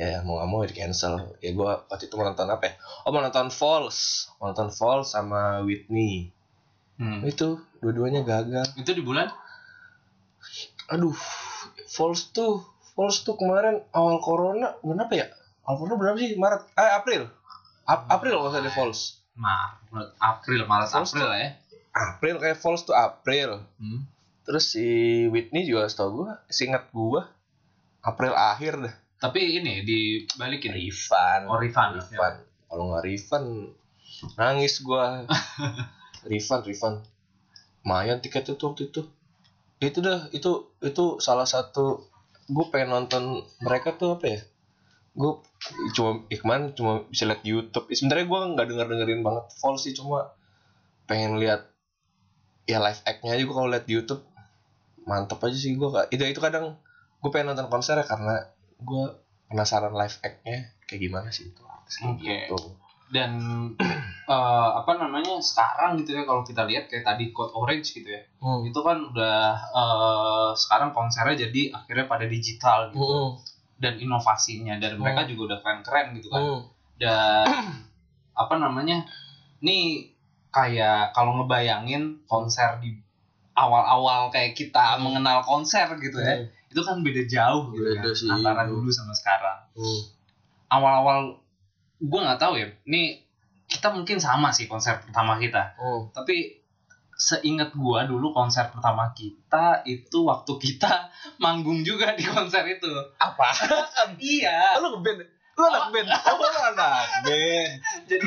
[0.00, 1.36] Ya mau nggak mau di cancel.
[1.38, 2.72] Ya gue waktu itu mau nonton apa ya?
[3.04, 3.98] Oh mau nonton Falls,
[4.36, 6.32] mau nonton Falls sama Whitney.
[6.96, 7.20] Hmm.
[7.22, 8.64] Itu dua-duanya gagal.
[8.74, 9.28] itu di bulan
[10.88, 11.14] aduh
[11.86, 12.60] Falls tuh
[12.90, 15.26] Falls tuh kemarin awal corona bulan apa ya
[15.62, 17.22] awal corona berapa sih Maret eh April
[17.86, 21.50] Ap- April kalau salah di Falls Maret April Maret Terus April tuh- lah ya
[21.90, 24.00] April kayak Falls tuh April hmm.
[24.42, 24.86] terus si
[25.26, 27.30] Whitney juga setahu gua seingat gua
[28.00, 30.72] April akhir dah tapi ini dibalikin.
[30.72, 33.76] Refund oh refund refund kalau nggak refund
[34.40, 35.28] nangis gua.
[36.30, 37.00] Refund refund
[37.80, 39.02] lumayan tiketnya tuh waktu itu.
[39.80, 42.04] Ya itu dah itu itu salah satu
[42.50, 44.40] gue pengen nonton mereka tuh apa ya?
[45.16, 45.40] Gue
[45.96, 47.88] cuma ikman cuma bisa lihat YouTube.
[47.88, 50.36] Sebenarnya gue nggak denger dengerin banget full sih cuma
[51.08, 51.66] pengen lihat
[52.68, 54.22] ya live act-nya aja gue kalau lihat di YouTube.
[55.08, 56.76] Mantep aja sih gue itu itu kadang
[57.24, 58.44] gue pengen nonton konser ya karena
[58.80, 59.04] gue
[59.46, 62.20] penasaran live act-nya kayak gimana sih itu artis Oke.
[62.46, 62.58] gitu
[63.10, 63.30] dan
[64.30, 68.22] eh, apa namanya sekarang gitu ya kalau kita lihat kayak tadi Code Orange gitu ya
[68.38, 68.62] Hmm.
[68.62, 73.30] itu kan udah eh, sekarang konsernya jadi akhirnya pada digital gitu Hmm.
[73.76, 75.30] dan inovasinya dan mereka Hmm.
[75.30, 76.60] juga udah keren-keren gitu kan Hmm.
[76.96, 77.44] dan
[78.42, 79.04] apa namanya
[79.60, 80.14] nih
[80.48, 82.96] kayak kalau ngebayangin konser di
[83.60, 85.04] awal-awal kayak kita Hmm.
[85.04, 88.28] mengenal konser gitu ya itu kan beda jauh gitu Beda kan sih.
[88.28, 90.00] antara dulu sama sekarang Hmm.
[90.68, 91.36] awal-awal
[91.98, 93.20] gue nggak tahu ya ini
[93.66, 96.08] kita mungkin sama sih konser pertama kita Hmm.
[96.10, 96.56] tapi
[97.12, 100.88] seingat gua dulu konser pertama kita itu waktu kita
[101.38, 103.52] manggung juga di konser itu Apa?
[104.18, 105.20] iya lu ngeband?
[105.52, 106.08] Lu anak band?
[106.08, 107.72] Oh, lu anak band.
[108.08, 108.24] jadi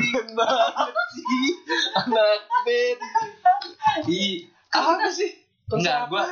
[1.10, 1.50] sih.
[1.96, 2.98] Anak band.
[4.06, 5.30] i Apa sih?
[5.76, 6.28] Enggak, gua-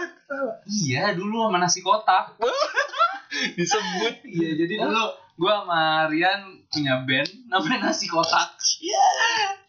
[0.66, 2.24] iya dulu sama nasi kotak.
[3.58, 4.14] Disebut.
[4.24, 5.04] Iya jadi dulu
[5.36, 8.56] gua sama Rian punya band namanya nasi kotak.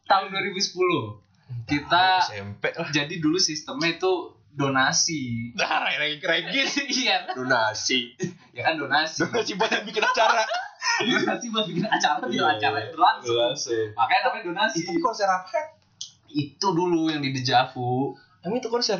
[0.03, 1.23] Tahun 2010
[1.63, 2.89] kita SMP lah.
[2.89, 4.11] jadi dulu sistemnya itu
[4.53, 5.53] donasi.
[5.55, 6.61] Nah, regi regi
[7.03, 7.25] iya.
[7.27, 8.13] Donasi.
[8.51, 9.23] ya kan donasi.
[9.23, 10.43] Donasi buat yang bikin acara.
[11.01, 13.33] donasi buat bikin acara biar Iya, acara itu langsung.
[13.33, 13.77] Donasi.
[13.93, 14.77] makanya namanya donasi.
[14.83, 15.49] Itu konser apa?
[16.27, 18.17] itu dulu yang di Dejavu.
[18.41, 18.97] Emang itu konser?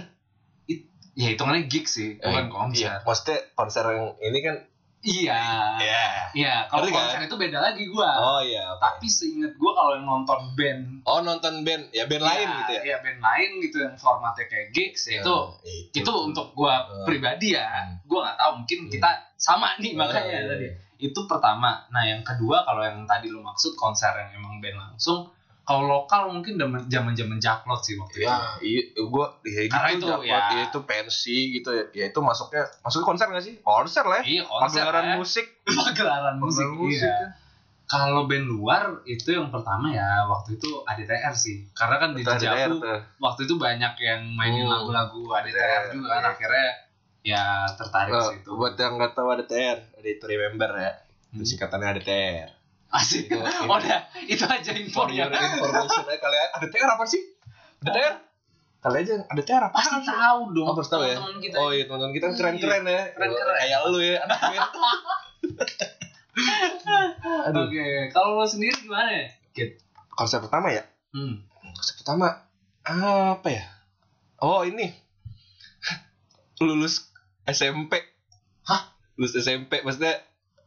[1.14, 4.56] Ya hitungannya gig sih bukan konser Iya, maksudnya konser yang ini kan
[5.02, 5.42] iya
[5.78, 6.06] Iya.
[6.32, 7.00] iya kalau Ngerti kan?
[7.04, 8.64] konser itu beda lagi gua Oh iya.
[8.68, 8.80] oke.
[8.80, 12.82] tapi seingat gua kalau yang nonton band Oh nonton band, ya band lain gitu ya?
[12.84, 17.04] Iya band lain gitu yang formatnya kayak gigs ya itu Ya, itu untuk gua Hmm.
[17.04, 18.00] pribadi ya Hmm.
[18.04, 18.92] gua nggak tahu mungkin Hmm.
[18.92, 20.74] kita sama nih makanya Iya, tadi iya.
[21.04, 25.28] itu pertama nah yang kedua kalau yang tadi lu maksud konser yang emang band langsung
[25.64, 29.98] kalau lokal mungkin zaman zaman jaklot sih waktu Ya, itu iya, gua ya Karena gitu,
[29.98, 30.40] itu, Jakpot, ya.
[30.52, 31.84] ya itu pensi gitu ya.
[31.94, 33.56] Ya itu masuknya, masuknya konser gak sih?
[33.60, 34.24] Konser lah ya.
[34.26, 35.16] iya konser Pagelaran ya.
[35.16, 35.46] musik,
[35.80, 37.28] pagelaran musik, Pagelaran musik iya ya.
[37.86, 42.32] kalau band luar itu yang pertama ya waktu itu ADTR sih karena kan di Itu
[42.80, 43.00] tuh.
[43.18, 44.74] waktu itu banyak yang mainin Hmm.
[44.74, 46.68] lagu-lagu ADTR ADTR, juga kan akhirnya
[47.22, 50.92] ya tertarik Oh, situ buat yang nggak tahu ada TR, ada itu remember ya.
[51.30, 51.48] Itu Hmm.
[51.48, 52.50] singkatannya ada TR.
[52.94, 56.50] Asik Itu- oh udah itu aja infonya information aja kalian.
[56.54, 57.22] Ada TR apa sih?
[57.82, 58.14] Ada TR?
[58.80, 59.74] Kali aja ada TR apa?
[59.74, 61.16] pasti tahu dong Oh, pasti tahu ya?
[61.40, 63.02] kita Oh iya teman-teman kita kan keren-keren ya.
[63.12, 63.54] Keren-keren.
[63.56, 64.40] Kayak lu ya, anak
[67.54, 69.28] oke kalau lo sendiri gimana ya
[70.10, 70.86] Konsep pertama ya?
[71.12, 71.42] hmm.
[71.74, 72.46] Konsep pertama
[72.84, 73.64] apa ya?
[74.38, 74.92] Oh ini
[76.60, 77.10] lulus
[77.44, 77.98] SMP.
[78.64, 78.94] Hah?
[79.16, 80.22] Lulus SMP maksudnya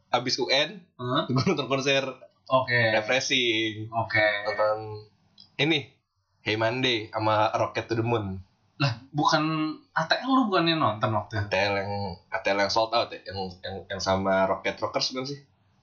[0.08, 1.22] abis UN Hah?
[1.28, 2.02] gue nonton konser
[2.46, 2.80] oke.
[2.92, 3.90] refreshing.
[3.90, 4.22] Oke.
[4.44, 5.02] Nonton
[5.56, 5.90] ini
[6.40, 8.38] Hey Monday sama Rocket to the Moon.
[8.76, 9.42] Lah bukan
[9.90, 11.46] ATL lu bukannya nonton waktu itu?
[11.48, 11.92] ATL yang
[12.28, 13.18] ATL yang sold out ya?
[13.24, 15.40] Yang yang, yang sama Rocket Rockers bukan sih?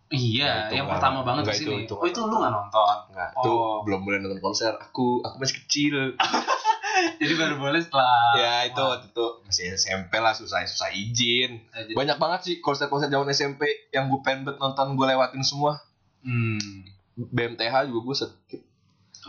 [0.07, 1.73] Iya Nah, itu yang nggak- pertama banget di sini.
[1.81, 2.97] itu- itu oh itu lu nggak nonton?
[3.09, 3.41] Enggak, Oh.
[3.41, 4.71] tuh belum boleh nonton konser.
[4.71, 5.93] Aku aku masih kecil
[7.21, 11.61] jadi baru boleh setelah ya itu waktu itu masih SMP lah susah susah izin.
[11.71, 15.81] Jadi- banyak banget sih konser-konser zaman SMP yang gue pengen nonton gue lewatin semua.
[16.23, 16.87] Hmm.
[17.13, 18.61] BMTH juga gue skip.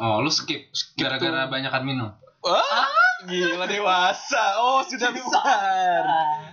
[0.01, 0.73] Oh lu skip?
[0.99, 2.11] Gara-gara banyakan minum
[2.45, 4.61] Wah, gila dewasa.
[4.61, 6.03] Oh sudah besar.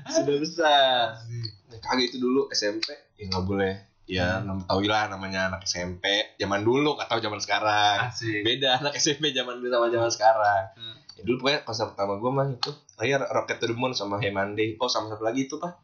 [0.07, 1.19] Sudah besar.
[1.67, 3.75] Nah, kagak itu dulu SMP ya nggak boleh.
[4.07, 4.67] Ya hmm.
[4.71, 6.03] tahu lah namanya anak SMP
[6.39, 8.07] zaman dulu tahu zaman sekarang.
[8.07, 8.43] Asik.
[8.43, 10.63] Beda anak SMP zaman dulu sama zaman sekarang.
[10.79, 10.95] Hmm.
[11.21, 14.33] Ya dulu pokoknya konser pertama gue mah itu layar Rocket to the Moon sama Hey
[14.33, 14.73] Monday.
[14.75, 15.77] Oh sama satu lagi itu pak.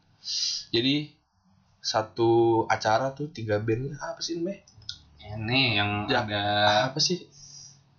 [0.68, 1.14] Jadi
[1.78, 2.30] satu
[2.66, 3.94] acara tuh tiga band.
[3.94, 4.66] Apa sih namanya?
[5.28, 6.24] Ini yang Ya.
[6.24, 6.42] ada
[6.88, 7.22] apa sih?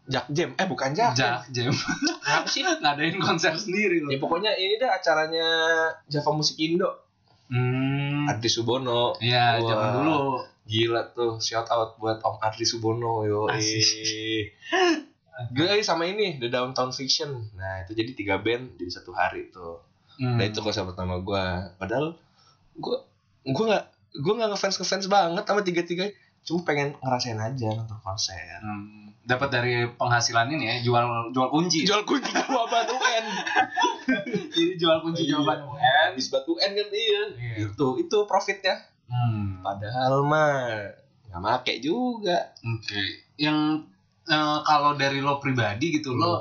[0.03, 0.57] Jack Jam.
[0.57, 1.69] Eh bukan Jack Jack Jam.
[2.25, 2.65] Apa sih?
[2.65, 4.09] Ngadain konser sendiri loh.
[4.09, 5.47] Ya pokoknya ini dah acaranya
[6.05, 7.05] Java Musik Indo.
[7.45, 8.25] Hmm.
[8.25, 9.13] Adri Subono.
[9.21, 10.41] Iya, zaman dulu.
[10.65, 11.37] gila tuh.
[11.37, 13.45] Shout out buat Om Adri Subono yo.
[15.49, 19.85] Gue sama ini The Downtown Fiction Nah itu jadi tiga band di satu hari tuh
[20.15, 20.35] Hmm.
[20.35, 21.43] Nah itu konser pertama gue
[21.75, 22.11] Padahal
[22.73, 22.97] gue
[23.45, 23.85] gue nggak
[24.17, 29.07] gue nggak ngefans ngefans banget sama tiga tiga Cuma pengen ngerasain aja nonton konser Hmm.
[29.21, 31.85] Dapat dari penghasilan ini ya, jual jual kunci.
[31.85, 33.25] Jual kunci gua batu UN
[34.49, 35.37] Jadi jual kunci Iya.
[35.37, 36.07] jawaban UN.
[36.09, 37.55] Habis batu UN kan iya Iya.
[37.67, 38.75] Itu itu profitnya
[39.05, 39.61] Hmm.
[39.61, 40.83] Padahal mah
[41.25, 43.01] nggak make juga Oke.
[43.35, 43.87] Yang
[44.29, 46.21] eh, kalau dari lo pribadi gitu Hmm.
[46.21, 46.33] lo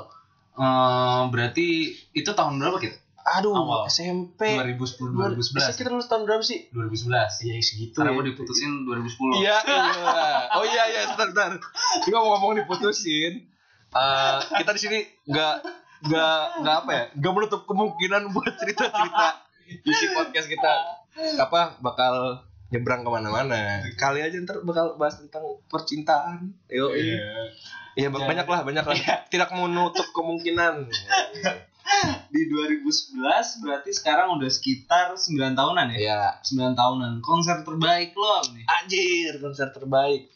[0.55, 1.67] eh, berarti
[2.11, 2.97] itu tahun berapa gitu?
[3.21, 3.85] Aduh Awal.
[3.85, 5.75] SMP 2010 Dua- 2011.
[5.75, 6.65] kita lulus tahun berapa sih?
[6.71, 7.29] 2011.
[7.43, 8.15] Iya segitu Karena ya.
[8.15, 9.37] gue diputusin 2010.
[9.37, 9.83] Iya, iya.
[10.51, 11.51] Oh iya iya, sebentar, sebentar.
[12.01, 13.45] Kita mau ngomong diputusin.
[13.89, 15.53] Eh, kita di sini nggak
[16.01, 17.03] nggak nggak apa ya?
[17.13, 19.27] Nggak menutup kemungkinan buat cerita-cerita
[19.69, 20.73] isi podcast kita
[21.37, 23.81] apa bakal nyebrang ke mana-mana.
[23.93, 26.53] Kali aja ntar bakal bahas tentang percintaan.
[26.67, 28.27] Yo, iya ba- Ya.
[28.27, 28.95] banyak lah, banyak lah.
[29.27, 30.87] Tidak menutup kemungkinan.
[32.29, 33.17] Di 2011
[33.59, 35.97] berarti sekarang udah sekitar 9 tahunan ya?
[35.97, 36.21] Iya.
[36.39, 37.19] 9 tahunan.
[37.19, 38.63] Konser terbaik lo nih?
[38.63, 40.29] Anjir, konser terbaik.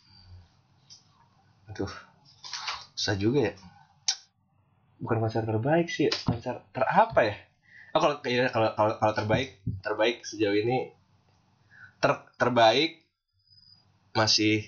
[1.69, 1.93] Aduh.
[2.93, 3.54] Susah juga ya.
[4.98, 7.36] Bukan konser terbaik sih, konser ter apa ya?
[7.93, 10.89] Oh, kalau kayaknya kalau kalau kalau terbaik, terbaik sejauh ini
[12.03, 12.99] ter terbaik
[14.11, 14.67] masih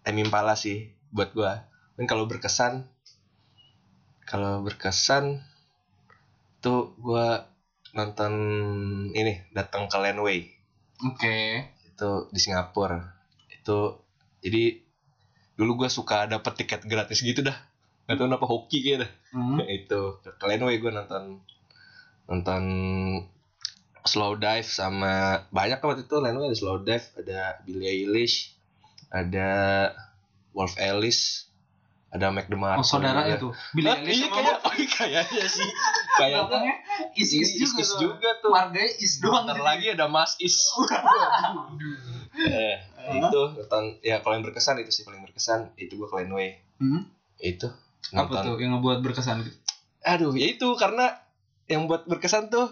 [0.00, 1.68] Tame Impala sih buat gua.
[2.00, 2.88] Dan kalau berkesan
[4.24, 5.44] kalau berkesan
[6.64, 7.44] tuh gua
[7.92, 8.32] nonton
[9.12, 10.44] ini datang ke Landway
[11.04, 11.64] Oke.
[11.88, 13.00] itu di Singapura
[13.48, 13.96] itu
[14.44, 14.76] jadi
[15.56, 17.56] dulu gue suka dapet tiket gratis gitu dah
[18.06, 19.60] nggak tahu kenapa hoki gitu dah Hmm.
[19.68, 21.44] itu kalian way gue nonton
[22.24, 22.62] nonton
[24.08, 25.12] slow dive sama
[25.48, 28.56] banyak waktu itu Lenway ada slow dive ada Billie Eilish
[29.08, 29.48] ada
[30.50, 31.44] Wolf Alice
[32.08, 33.36] ada Mac DeMarco Oh saudara juga.
[33.36, 33.48] itu.
[33.74, 34.56] Billy Hah, Eilish iya kayak
[34.96, 35.68] kayaknya sih
[36.14, 36.72] kayaknya
[37.14, 37.98] is is Is- juga, is tuh.
[38.02, 39.44] juga tuh Marganya is doang.
[39.44, 40.56] Bentar lagi ada Mas Is.
[42.38, 42.76] eh,
[43.10, 47.10] itu nonton ya kalau yang berkesan itu sih paling berkesan itu gua kalian way Hmm?
[47.36, 47.66] itu
[48.08, 48.42] Apa nonton.
[48.46, 49.58] tuh yang ngebuat berkesan gitu?
[50.00, 51.10] Aduh, ya itu karena
[51.66, 52.70] yang buat berkesan tuh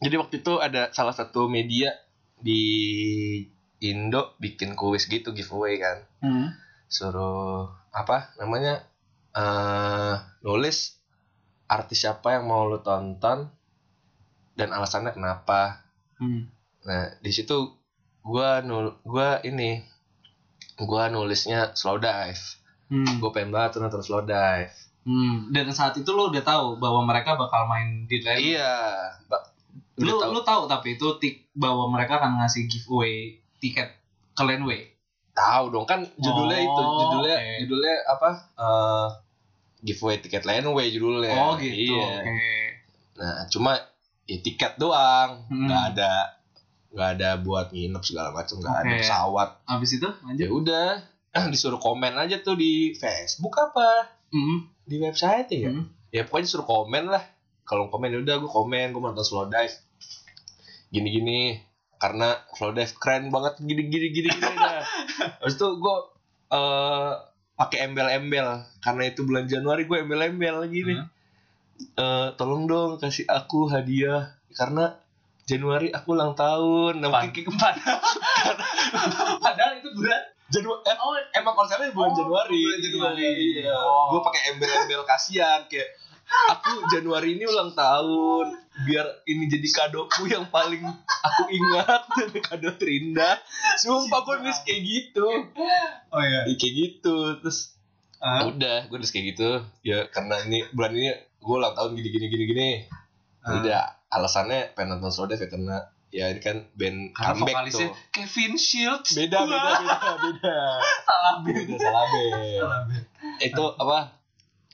[0.00, 1.92] jadi waktu itu ada salah satu media
[2.40, 2.62] di
[3.80, 6.04] Indo bikin kuis gitu giveaway kan.
[6.20, 6.52] Hmm.
[6.88, 8.84] Suruh apa namanya?
[9.30, 10.98] eh nulis
[11.70, 13.46] artis siapa yang mau lu tonton
[14.58, 15.86] dan alasannya kenapa.
[16.18, 16.50] Hmm.
[16.84, 17.72] Nah, di situ
[18.20, 19.80] gua nul gua ini
[20.76, 22.42] gua nulisnya slow dive.
[22.90, 23.22] Hmm.
[23.22, 24.74] Gua pengen banget nonton slow dive.
[25.06, 25.48] Hmm.
[25.54, 28.40] Dan saat itu lo udah tahu bahwa mereka bakal main di Land.
[28.42, 28.76] Iya,
[30.02, 30.30] Lu tahu.
[30.30, 33.92] lu tahu tapi itu tik bahwa mereka akan ngasih giveaway tiket
[34.30, 34.88] ke Landway.
[35.30, 37.54] Tahu dong kan judulnya Oh, itu, judulnya oke.
[37.60, 38.28] judulnya apa?
[38.56, 39.08] Eh
[39.82, 41.32] giveaway tiket Landway judulnya.
[41.34, 41.92] Oh gitu.
[41.92, 42.08] Iya.
[42.18, 42.50] Oke.
[43.16, 43.72] Nah, cuma
[44.24, 45.66] ya tiket doang, Hmm.
[45.66, 46.12] nggak ada
[46.90, 48.98] nggak ada buat nginep segala macam, nggak ada Oke.
[48.98, 49.48] pesawat.
[49.64, 50.48] Abis itu Ya lanjut.
[50.50, 50.88] udah,
[51.52, 54.66] disuruh komen aja tuh di Facebook apa Hmm.
[54.82, 55.70] di website ya.
[55.70, 55.86] Hmm.
[56.10, 57.22] Ya pokoknya suruh komen lah.
[57.62, 59.70] Kalau komen ya udah gue komen, gue nonton slow dive.
[60.90, 61.58] Gini-gini
[62.00, 64.82] karena slow dive keren banget gini-gini gini-gini dah.
[65.40, 65.96] Habis itu gue
[66.50, 67.12] eh
[67.54, 70.96] pakai embel-embel karena itu bulan Januari gue embel-embel gini.
[70.96, 71.08] Hmm.
[71.96, 74.96] Eh, tolong dong kasih aku hadiah karena
[75.44, 77.02] Januari aku ulang tahun.
[77.02, 77.98] Nah, mungkin Padahal,
[79.44, 80.22] padahal itu bulan.
[80.50, 82.58] Januari eh, Oh, emang konsernya bulan Oh, Januari.
[82.58, 83.22] bulan Januari.
[83.62, 83.70] Iya.
[83.70, 84.14] Oh.
[84.14, 85.88] Gue pakai embel-embel kasihan kayak
[86.48, 88.46] aku Januari ini ulang tahun
[88.80, 90.80] biar ini jadi kadoku yang paling
[91.20, 92.02] aku ingat
[92.46, 93.36] kado terindah.
[93.76, 95.26] Sumpah gue nulis kayak gitu.
[96.06, 96.44] oh iya.
[96.44, 97.76] Ya, kayak gitu terus
[98.16, 98.44] Ah.
[98.44, 99.48] udah gue nulis kayak gitu
[99.80, 102.68] ya karena ini bulan ini gue ulang tahun gini gini gini gini
[103.40, 103.56] Ah.
[103.56, 105.76] udah alasannya pengen nonton slow dive ya karena
[106.10, 109.14] ya ini kan band Karena comeback tuh Kevin Shields.
[109.14, 110.58] beda beda beda beda
[111.08, 111.56] Salah band.
[111.56, 113.04] beda salah band Salah band.
[113.40, 113.98] itu apa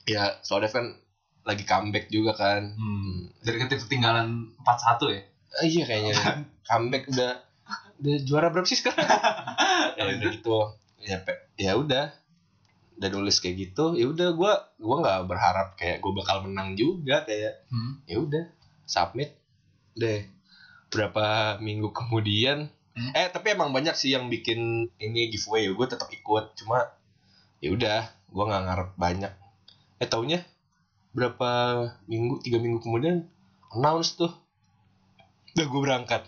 [0.03, 0.85] ya slow dive kan
[1.47, 2.75] lagi comeback juga kan.
[2.75, 3.31] Hmm.
[3.39, 5.21] Dari ketinggalan 4-1 ya?
[5.55, 6.13] Ah, iya kayaknya.
[6.67, 7.31] Comeback udah
[7.97, 8.99] udah juara berapa sih sekarang?
[9.97, 10.57] Ya udah gitu.
[11.01, 11.17] Ya
[11.57, 12.11] ya udah.
[12.97, 17.23] Udah nulis kayak gitu ya udah gua gua nggak berharap kayak gua bakal menang juga
[17.23, 18.03] kayak Hmm.
[18.05, 18.45] ya udah
[18.83, 19.33] submit
[19.95, 20.27] deh.
[20.91, 23.13] Berapa minggu kemudian Hmm.
[23.13, 26.57] eh tapi emang banyak sih yang bikin ini giveaway gue tetap ikut.
[26.57, 26.81] Cuma
[27.61, 29.33] ya udah gue nggak ngarep banyak.
[29.97, 30.41] Eh taunya
[31.17, 31.49] berapa
[32.05, 33.25] minggu tiga minggu kemudian
[33.73, 34.29] announce tuh.
[35.57, 36.21] Udah gue berangkat.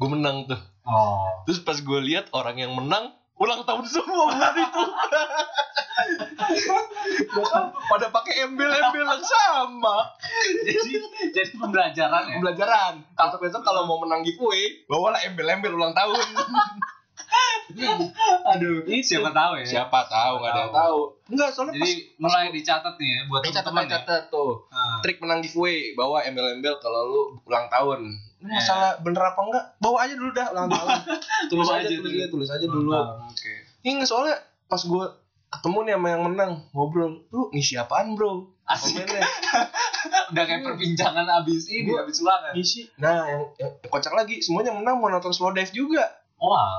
[0.00, 0.56] Gue menang tuh.
[0.80, 1.44] Oh.
[1.44, 4.82] terus pas gue lihat orang yang menang ulang tahun semua bulan itu
[7.86, 10.16] pada pakai embel-embel yang sama.
[10.66, 10.92] Jadi
[11.36, 12.32] jadi pembelajaran ya.
[12.36, 12.92] pembelajaran.
[13.12, 16.16] Kalau besok kalau mau menang giveaway bawalah embel-embel ulang tahun.
[18.56, 19.66] Aduh, siapa tahu ya.
[19.68, 23.48] siapa tahu nggak ada yang tahu enggak soalnya Jadi mulai dicatat nih ya buat pas
[23.48, 23.92] catat teman-teman ya.
[23.96, 24.98] catat tuh Ah.
[25.00, 28.00] trik menang giveaway bawa embel-embel kalau lu ulang tahun
[28.36, 28.56] Ini Iya.
[28.56, 30.88] masalah bener apa enggak bawa aja dulu dah ulang tahun
[31.50, 32.26] tulis aja aja tulis dulu.
[32.32, 32.90] tulis aja dulu
[33.26, 33.52] Oke.
[33.82, 35.06] ini soalnya pas gue
[35.50, 39.02] ketemu nih sama yang menang ngobrol lu ngisi apaan bro Asik.
[40.30, 42.54] Udah kayak perbincangan abis ini, Gua- abis ulangan.
[42.54, 46.06] ngisi nah yang, yang kocak lagi semuanya menang mau nonton slow dive juga
[46.40, 46.72] Wah.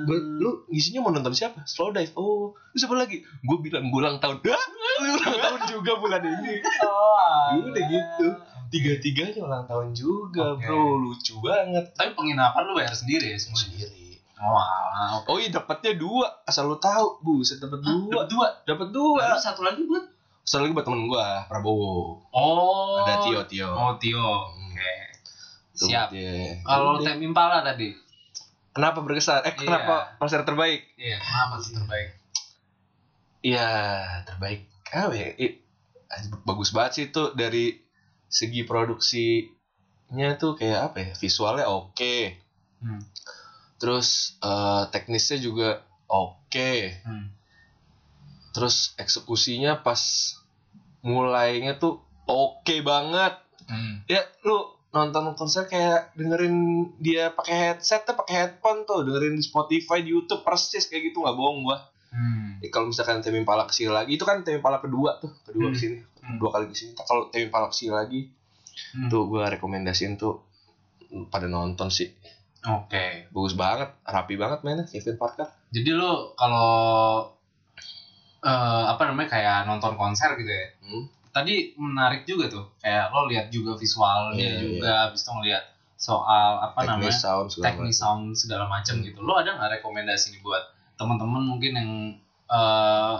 [0.00, 1.66] Gua, lu ngisinya mau nonton siapa?
[1.66, 2.14] Slow dive.
[2.14, 3.20] Oh, terus apa lagi?
[3.42, 4.38] Gue bilang gue ulang tahun.
[4.40, 4.64] Hah?
[5.00, 6.62] Lu ulang tahun juga bulan ini.
[6.80, 8.26] Oh, Ya udah gitu.
[8.70, 10.62] Tiga-tiganya ulang tahun juga, Oke.
[10.62, 10.94] bro.
[10.96, 11.90] Lucu banget.
[11.92, 13.66] Tapi penginapan lu bayar sendiri ya semuanya.
[13.66, 14.06] Sendiri.
[14.40, 15.20] Oh, alah.
[15.26, 18.48] Oh iya dapatnya dua, asal lu tahu, buset dapat dua, Dua.
[18.64, 19.36] dapat dua.
[19.36, 20.06] Terus satu lagi buat
[20.40, 22.24] Satu lagi buat temen gua, Prabowo.
[22.32, 23.04] Oh.
[23.04, 23.68] Ada Tio Tio.
[23.68, 24.16] Oh, Tio.
[24.16, 24.72] Hmm.
[24.72, 24.94] Oke.
[25.76, 26.08] Tuh, Siap.
[26.64, 27.04] Kalau.
[27.04, 27.92] Tem Impala tadi.
[28.70, 29.42] Kenapa berkesan?
[29.46, 30.86] Eh kenapa konser terbaik?
[30.96, 32.08] Iya, kenapa sih terbaik?
[33.40, 33.68] Iya
[34.28, 34.60] terbaik.
[34.90, 35.28] Apa ya?
[35.38, 35.58] I-
[36.42, 37.78] bagus banget sih itu dari
[38.26, 41.10] segi produksinya tuh kayak apa ya?
[41.16, 42.16] Visualnya oke.
[42.82, 43.00] Hmm.
[43.80, 45.68] Terus eh, teknisnya juga
[46.06, 46.72] oke.
[47.06, 47.32] Hmm.
[48.50, 50.00] Terus eksekusinya pas
[51.00, 53.38] mulainya tuh oke banget.
[53.70, 54.02] Hmm.
[54.10, 56.56] Ya lu nonton konser kayak dengerin
[56.98, 61.22] dia pakai headset tuh pakai headphone tuh dengerin di Spotify di YouTube persis kayak gitu
[61.22, 61.78] nggak bohong gua.
[62.10, 62.58] Hmm.
[62.58, 65.70] Ya, kalau misalkan Temi Impala ke sini lagi itu kan Temi Impala kedua tuh kedua
[65.70, 65.74] Hmm.
[65.74, 66.36] ke sini Hmm.
[66.36, 66.90] dua kali ke sini.
[66.96, 68.20] Kalau Temi Impala ke sini lagi
[68.92, 69.06] Hmm.
[69.06, 70.42] tuh gua rekomendasiin tuh
[71.26, 72.10] pada nonton sih
[72.62, 73.30] Oke.
[73.30, 75.46] bagus banget rapi banget mainnya Kevin Parker.
[75.70, 77.30] Jadi lu kalau
[78.40, 78.48] eh
[78.86, 80.66] apa namanya kayak nonton konser gitu ya.
[80.82, 81.04] Hmm.
[81.30, 82.64] Tadi menarik juga tuh.
[82.82, 85.64] Kayak lo lihat juga visualnya Iya, juga, habis itu ngeliat
[85.94, 87.12] soal apa namanya?
[87.12, 88.02] Teknis sound segala teknis macam.
[88.02, 89.18] sound segala macam gitu.
[89.22, 90.62] Lo ada nggak rekomendasi nih buat
[90.98, 91.90] teman-teman mungkin yang
[92.50, 93.16] eh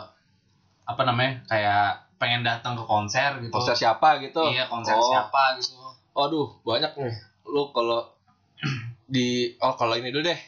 [0.84, 3.54] apa namanya kayak pengen datang ke konser gitu?
[3.54, 4.42] Konser siapa gitu?
[4.42, 5.06] Iya konser Oh.
[5.06, 5.78] siapa gitu?
[6.12, 7.14] Waduh, banyak nih.
[7.46, 8.10] Lu kalau
[9.14, 10.40] di oh kalau ini dulu deh.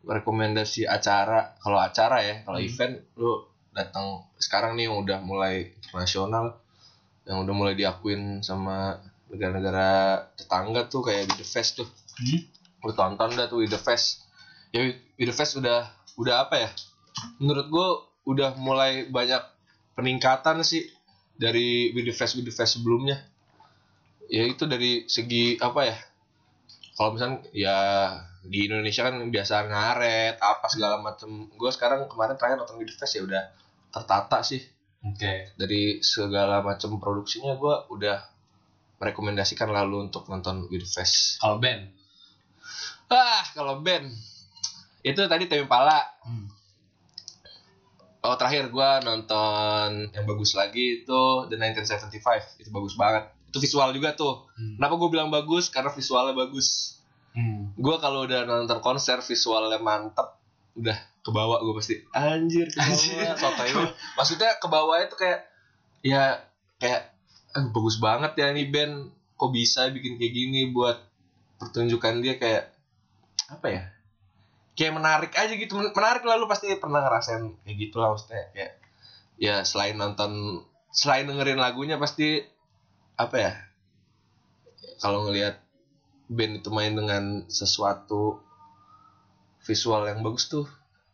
[0.00, 2.64] Rekomendasi acara, kalau acara ya, kalau Hmm.
[2.64, 6.56] event lu datang sekarang nih udah mulai internasional
[7.28, 11.88] yang udah mulai diakuin sama negara-negara tetangga tuh kayak With The Fest tuh.
[11.88, 12.40] Hmm?
[12.84, 14.26] Lu tonton dah tuh With The Fest.
[14.74, 16.70] Ya With The Fest udah udah apa ya?
[17.38, 17.88] Menurut gua
[18.26, 19.42] udah mulai banyak
[19.94, 20.88] peningkatan sih
[21.40, 23.30] dari With The Fest With The Fest sebelumnya
[24.30, 25.96] ya itu dari segi apa ya
[26.94, 27.76] kalau misalnya ya
[28.46, 32.96] di Indonesia kan biasa ngaret apa segala macem gue sekarang kemarin terakhir nonton With The
[32.96, 33.42] Fest ya udah
[33.90, 34.62] tertata sih
[35.00, 35.56] Oke.
[35.56, 38.20] dari segala macam produksinya gue udah
[38.96, 41.88] merekomendasikan lalu untuk nonton With The Fest Kalau band?
[43.08, 44.12] ah kalau band
[45.00, 46.46] itu tadi Temi Pala Hmm.
[48.20, 53.90] oh terakhir gue nonton yang bagus lagi itu The 1975 itu bagus banget itu visual
[53.90, 54.76] juga tuh Hmm.
[54.76, 55.66] Kenapa gue bilang bagus?
[55.66, 57.00] Karena visualnya bagus.
[57.32, 57.72] Hmm.
[57.74, 60.36] Gue kalau udah nonton konser visualnya mantep,
[60.76, 63.36] udah ke bawah gue pasti anjir ke bawah.
[63.40, 63.70] Sotoy.
[64.16, 65.44] Maksudnya ke bawah itu kayak
[66.00, 66.40] ya
[66.80, 67.12] kayak
[67.52, 70.96] ah, bagus banget ya ini band kok bisa bikin kayak gini buat
[71.60, 72.72] pertunjukan dia kayak
[73.52, 73.82] apa ya?
[74.76, 75.76] Kayak menarik aja gitu.
[75.76, 78.72] Men- Menarik lah lu pasti pernah ngerasain kayak gitu lah maksudnya kayak
[79.40, 82.44] ya selain nonton selain dengerin lagunya pasti
[83.20, 83.52] apa ya
[85.00, 85.60] kalau ngelihat
[86.28, 88.40] band itu main dengan sesuatu
[89.64, 90.68] visual yang bagus tuh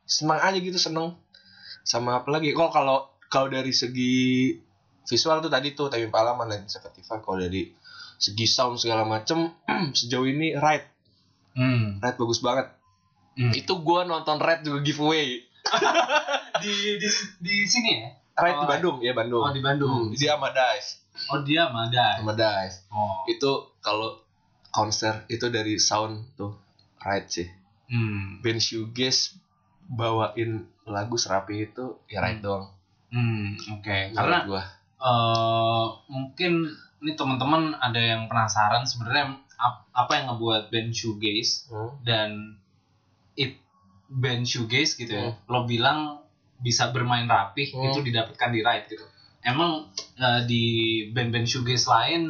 [0.07, 1.19] senang aja gitu seneng
[1.83, 4.55] sama apa lagi kalau kalau kalau dari segi
[5.05, 7.71] visual tuh tadi tuh Temi Impala sama 1975 kalau dari
[8.16, 9.51] segi sound segala macem
[9.99, 10.88] sejauh ini Ride
[11.53, 11.99] Hmm.
[11.99, 12.69] Ride bagus banget
[13.33, 13.53] Hmm.
[13.53, 15.45] itu gua nonton Ride juga giveaway
[16.62, 18.09] di, di di sini ya?
[18.35, 20.09] Ride Oh, di Bandung ya Bandung Oh di Bandung.
[20.09, 20.88] Hmm, dia sama Dive
[21.27, 22.07] Oh dia Mada.
[22.16, 23.25] sama Dive Oh.
[23.27, 24.21] itu kalau
[24.71, 26.57] konser itu dari sound tuh
[26.99, 27.49] Ride sih
[27.87, 28.40] Hmm.
[28.40, 29.37] band shoegaze
[29.88, 30.51] bawain
[30.85, 32.44] lagu serapi itu ya right Hmm.
[32.44, 32.64] doang
[33.07, 33.55] Hmm.
[33.72, 34.11] Oke.
[34.11, 34.62] menurut Karena gua
[34.96, 36.53] eh mungkin
[36.99, 41.92] ini teman-teman ada yang penasaran sebenarnya ap- apa yang ngebuat band shoegaze Hmm.
[42.03, 42.31] dan
[43.35, 43.61] it
[44.09, 45.31] band shoegaze gitu ya.
[45.31, 45.38] Hmm.
[45.46, 46.25] Lo bilang
[46.57, 47.87] bisa bermain rapih Hmm.
[47.87, 49.07] itu didapatkan di Ride gitu.
[49.40, 50.64] Emang eh, di
[51.09, 52.22] band-band shoegaze lain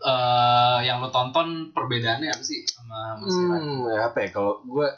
[0.00, 3.28] eh yang lo tonton perbedaannya apa sih sama Mas?
[3.28, 4.88] Hmm, ya apa ya kalau gua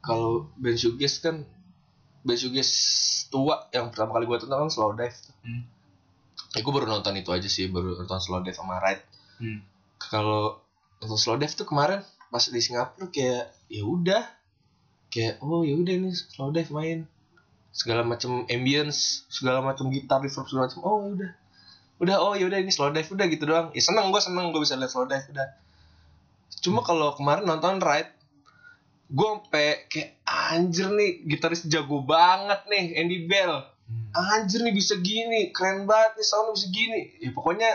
[0.00, 1.44] kalau band shoegaze kan
[2.24, 2.72] band shoegaze
[3.28, 5.34] tua yang pertama kali gua tonton kan Slow Dive tuh.
[5.46, 5.62] Hmm.
[6.56, 9.04] Ya gua baru nonton itu aja sih, baru nonton Slow Dive sama Ride.
[9.38, 9.60] Hmm.
[10.00, 10.58] Kalau
[10.98, 14.22] nonton Slow Dive tuh kemarin pas di Singapura kayak ya udah
[15.10, 17.06] kayak oh ya udah nih Slow Dive main
[17.70, 20.82] segala macam ambience, segala macam gitar, reverb segala macam.
[20.82, 21.32] Oh ya udah.
[22.00, 23.68] Udah oh ya udah ini Slow Dive udah gitu doang.
[23.76, 25.48] Ya seneng gua seneng gua bisa lihat Slow Dive udah.
[26.60, 28.19] Cuma kalau kemarin nonton Ride
[29.10, 34.06] gue sampai kayak anjir nih gitaris jago banget nih Andy Bell Hmm.
[34.14, 37.70] anjir nih bisa gini keren banget nih soundnya bisa gini ya pokoknya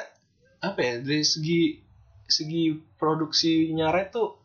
[0.64, 1.76] apa ya dari segi
[2.24, 4.40] segi produksinya Red tuh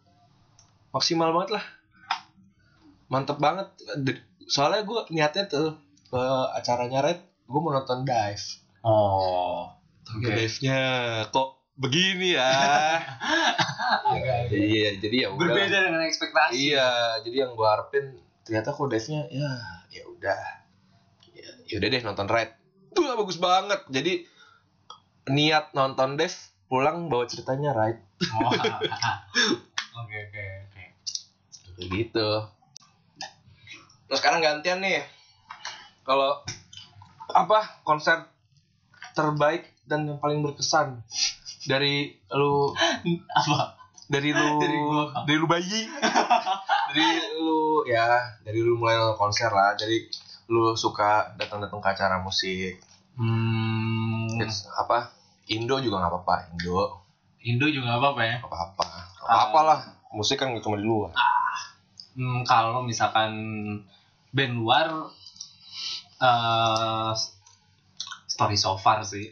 [0.91, 1.65] maksimal banget lah
[3.07, 3.71] mantep banget
[4.47, 5.79] soalnya gue niatnya tuh
[6.11, 6.19] ke
[6.59, 8.47] acaranya Red gue mau nonton dive
[8.83, 9.71] Oh.
[10.11, 10.27] Oke.
[10.27, 10.81] dive nya
[11.31, 12.53] kok begini ya.
[14.05, 16.53] Agak- iya jadi ya udah berbeda dengan ekspektasi.
[16.53, 16.89] Iya
[17.25, 19.51] jadi yang gua harapin ternyata kok dive-nya ya
[19.89, 20.43] ya udah.
[21.33, 22.53] Ya, ya udah deh nonton ride
[22.93, 23.81] tuh lah, bagus banget.
[23.89, 24.13] Jadi
[25.33, 26.37] niat nonton dive
[26.69, 27.99] pulang bawa ceritanya ride
[28.31, 28.53] Wah.
[30.05, 30.83] oke oke oke.
[31.81, 32.29] Gitu.
[34.07, 35.01] Nah sekarang gantian nih.
[36.05, 36.45] Kalau
[37.31, 38.27] apa konser
[39.15, 41.03] terbaik dan yang paling berkesan
[41.71, 41.95] dari
[42.35, 42.75] lu
[43.39, 43.79] apa?
[44.11, 45.23] Dari lu Dari gua.
[45.23, 45.81] dari lu bayi.
[46.91, 47.07] Dari
[47.39, 49.79] lu ya dari lu mulai nonton konser lah.
[49.79, 50.11] Dari
[50.51, 52.83] lu suka datang-datang ke acara musik.
[53.15, 55.15] Hmm, It's apa?
[55.47, 57.07] Indo juga nggak apa-apa Indo.
[57.41, 58.37] Indo juga nggak apa-apa ya?
[58.43, 58.87] Apa-apa.
[59.23, 59.81] Apa-apa lah.
[60.11, 61.15] Musik kan cuma di luar.
[62.19, 63.31] Hmm, kalau misalkan
[64.35, 65.15] band luar
[66.19, 67.13] eh
[68.27, 69.31] story so far sih.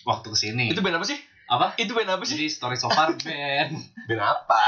[0.00, 1.18] Waktu ke sini itu band apa sih
[1.50, 1.74] apa?
[1.74, 2.36] Itu band apa sih?
[2.36, 3.74] Jadi story so far band.
[4.06, 4.62] Band apa?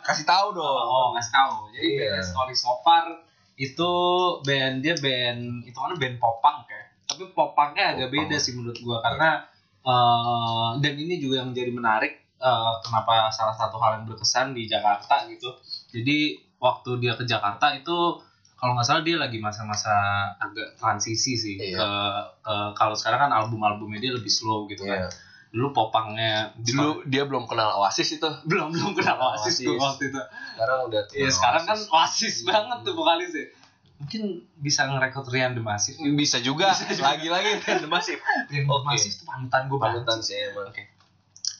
[0.00, 0.86] Kasih tahu dong.
[0.86, 1.54] Oh ngasih tahu.
[1.72, 2.06] Jadi Iya.
[2.12, 3.04] band story so far
[3.56, 3.90] itu
[4.40, 6.80] band dia band itu kan band popang ya.
[7.04, 8.24] Tapi popangnya agak Popang.
[8.24, 9.42] beda sih menurut gua karena
[9.82, 14.64] eh, dan ini juga yang jadi menarik eh, kenapa salah satu hal yang berkesan di
[14.64, 15.50] Jakarta gitu.
[15.90, 16.18] Jadi
[16.56, 18.20] waktu dia ke Jakarta itu
[18.54, 19.90] kalau nggak salah dia lagi masa-masa
[20.36, 21.74] agak transisi sih Iya.
[21.74, 21.88] ke,
[22.40, 25.08] ke- kalau sekarang kan album-albumnya dia lebih slow gitu Iya.
[25.08, 25.12] kan
[25.50, 29.82] dulu popangnya dulu dia belum kenal Oasis itu belum belum kenal Oasis tuh Oasis.
[29.82, 30.20] waktu itu
[30.54, 31.90] sekarang udah Iya kenal sekarang kan Oasis.
[31.90, 33.46] oasis banget tuh vokalis ya.
[33.96, 34.22] Mungkin
[34.56, 36.00] bisa ngerekrut Rian The Massive.
[36.14, 37.12] bisa juga Bisa juga.
[37.12, 38.80] lagi-lagi The Massive Rian The.
[38.82, 40.70] Massive tuh panutan gue panutan sih emang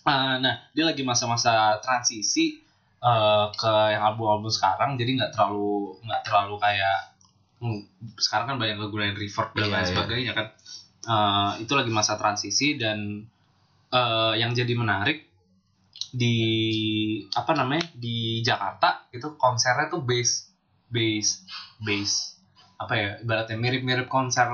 [0.02, 2.56] Ah, nah dia lagi masa-masa transisi
[2.96, 6.96] eh, ke yang album-album sekarang, jadi nggak terlalu nggak terlalu kayak
[7.58, 7.80] hmm,
[8.16, 9.90] sekarang kan banyak lagu-lagu reverb dan Iya, lain iya.
[9.90, 10.46] sebagainya kan.
[11.02, 13.28] Eh, itu lagi masa transisi dan
[13.90, 15.30] eh, yang jadi menarik
[16.10, 16.36] di
[17.38, 20.50] apa namanya di Jakarta itu konsernya tuh bass
[20.90, 21.46] bass
[21.78, 22.34] bass
[22.80, 24.48] apa ya ibaratnya mirip-mirip konser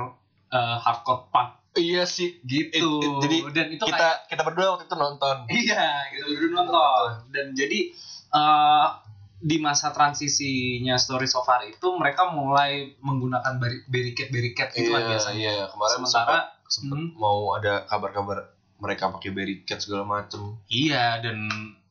[0.51, 1.49] eh, hardcore punk.
[1.77, 2.41] Iya sih.
[2.43, 2.75] Gitu.
[2.75, 5.35] It- it- jadi dan itu kita kayak kita berdua waktu itu nonton.
[5.63, 7.09] Iya gitu dulu nonton.
[7.31, 7.79] Dan jadi
[8.35, 8.87] eh,
[9.37, 15.09] di masa transisinya story so far itu mereka mulai menggunakan beriket beriket gitu kan iya,
[15.15, 15.39] biasanya.
[15.39, 15.65] iya.
[15.69, 21.37] Kemarin sementara sempat, sempat hmm, mau ada kabar-kabar mereka pakai barricade segala macem iya dan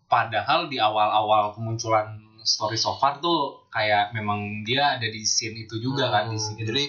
[0.06, 5.76] padahal di awal-awal kemunculan story so far tuh kayak memang dia ada di scene itu
[5.76, 6.84] juga kan di Hmm, scene jadi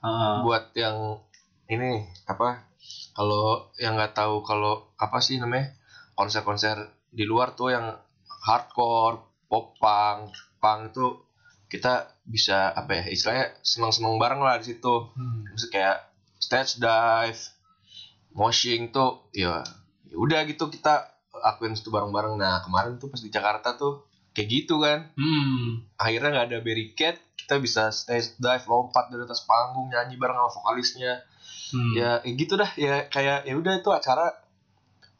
[0.00, 0.34] Heeh.
[0.40, 1.20] buat yang
[1.66, 2.64] ini apa
[3.12, 5.72] kalau yang nggak tahu kalau apa sih namanya
[6.14, 6.76] konser-konser
[7.08, 7.92] di luar tuh yang
[8.42, 11.06] hardcore pop punk punk itu
[11.66, 15.44] kita bisa apa ya istilahnya senang-senang bareng lah di situ Hmm.
[15.44, 15.98] Maksudnya kayak
[16.38, 17.42] stage dive
[18.36, 19.64] moshing tuh ya
[20.06, 22.36] ya udah gitu kita akuin itu bareng-bareng.
[22.36, 24.04] Nah kemarin tuh pas di Jakarta tuh
[24.36, 25.10] kayak gitu kan.
[25.16, 25.88] Hmm.
[25.96, 30.50] akhirnya nggak ada barricade kita bisa stage dive lompat dari atas panggung nyanyi bareng sama
[30.52, 31.24] vokalisnya.
[31.72, 31.92] Hmm.
[31.96, 32.70] ya ya gitu dah.
[32.76, 34.36] Ya kayak ya udah itu acara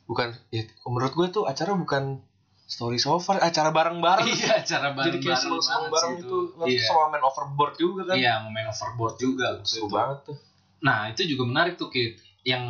[0.07, 2.23] bukan ya menurut gue tuh acara bukan
[2.67, 4.29] story so far acara bareng-bareng.
[4.29, 6.39] Iya cara jadi kayak bareng-bareng banget bareng sih itu.
[6.61, 6.85] Nanti iya.
[6.85, 8.17] sama main overboard juga kan.
[8.21, 9.95] Iya main overboard juga seru itu.
[9.95, 10.37] banget tuh.
[10.85, 12.65] Nah itu juga menarik tuh Kit Yang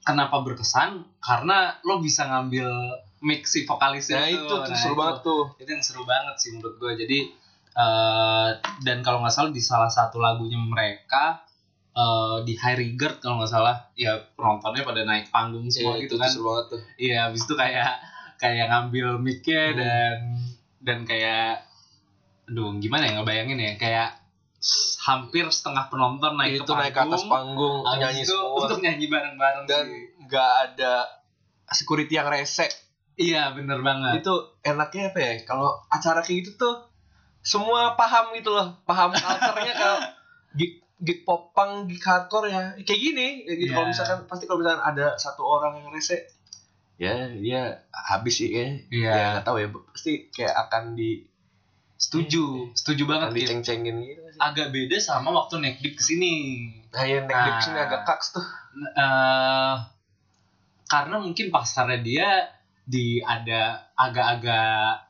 [0.00, 1.00] kenapa berkesan?
[1.16, 2.68] Karena lo bisa ngambil
[3.20, 4.44] mix si vokalisnya nah itu.
[4.44, 5.00] tuh Nah, seru itu.
[5.00, 5.42] banget tuh.
[5.56, 7.18] Itu yang seru banget sih menurut gue Jadi
[7.74, 8.48] eh
[8.78, 11.40] Dan kalau nggak salah di salah satu lagunya mereka
[11.90, 16.14] eh di High Regard kalau nggak salah ya penontonnya pada naik panggung semua Iya, gitu
[16.14, 16.28] itu kan.
[16.28, 16.80] seru banget tuh.
[16.96, 17.90] Iya habis itu kayak
[18.36, 19.76] kayak ngambil mic-nya Hmm.
[19.76, 20.16] dan
[20.80, 21.64] dan kayak
[22.44, 23.72] aduh gimana ya ngebayangin ya?
[23.74, 24.08] Kayak
[25.04, 28.64] hampir setengah penonton naik itu ke naik ke atas panggung nyanyi itu semua.
[28.64, 29.84] untuk nyanyi bareng-bareng dan
[30.24, 30.92] nggak ada
[31.68, 32.68] security yang rese.
[33.14, 34.24] Iya bener banget.
[34.24, 34.34] itu
[34.64, 35.32] enaknya apa ya?
[35.44, 36.74] Kalau acara kayak gitu tuh
[37.44, 38.80] semua paham gitu loh.
[38.88, 39.98] Paham culture-nya kalau
[40.56, 42.72] gig gig popang gig hardcore ya.
[42.82, 43.70] Kayak gini ya gitu.
[43.70, 43.74] Iya.
[43.76, 46.24] kalau misalkan pasti kalau misalkan ada satu orang yang rese
[46.94, 49.10] ya dia habis sih ya Iya.
[49.12, 51.26] ya nggak tahu ya pasti kayak akan di
[51.94, 54.40] Setuju, setuju banget akan diceng-cengin gitu sih.
[54.40, 56.34] Agak beda sama waktu naik dik ke sini.
[56.90, 57.86] nah yang neck dip sini Ah.
[57.86, 58.46] agak kaks tuh
[58.94, 59.74] eh
[60.84, 62.28] karena mungkin pasarnya dia
[62.84, 65.02] di ada agak-agak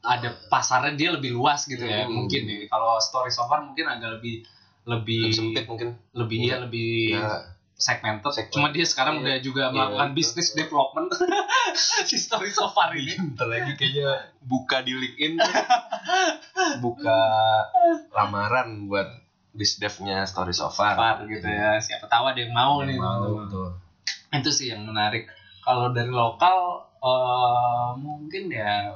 [0.00, 2.12] ada pasarnya dia lebih luas gitu ya Hmm.
[2.24, 4.44] mungkin ya kalau story so far mungkin agak lebih
[4.84, 7.49] lebih lebih sempit mungkin lebih ya lebih ya
[7.80, 8.28] segmented.
[8.28, 8.52] Segmented.
[8.52, 9.22] Cuma dia sekarang Iya.
[9.22, 10.16] udah juga Iya, melakukan betul.
[10.16, 11.08] business development
[12.08, 13.16] si story so far ini.
[13.16, 15.40] bentar lagi kayaknya buka di LinkedIn
[16.84, 17.18] buka
[18.10, 19.08] lamaran buat
[19.50, 21.76] bisdevnya story so far Far gitu ya.
[21.76, 23.48] Siapa tahu ada yang mau nih mau teman-teman.
[23.48, 23.70] tuh
[24.30, 25.26] Itu sih yang menarik.
[25.60, 26.56] Kalau dari lokal
[26.96, 28.92] eh mungkin ya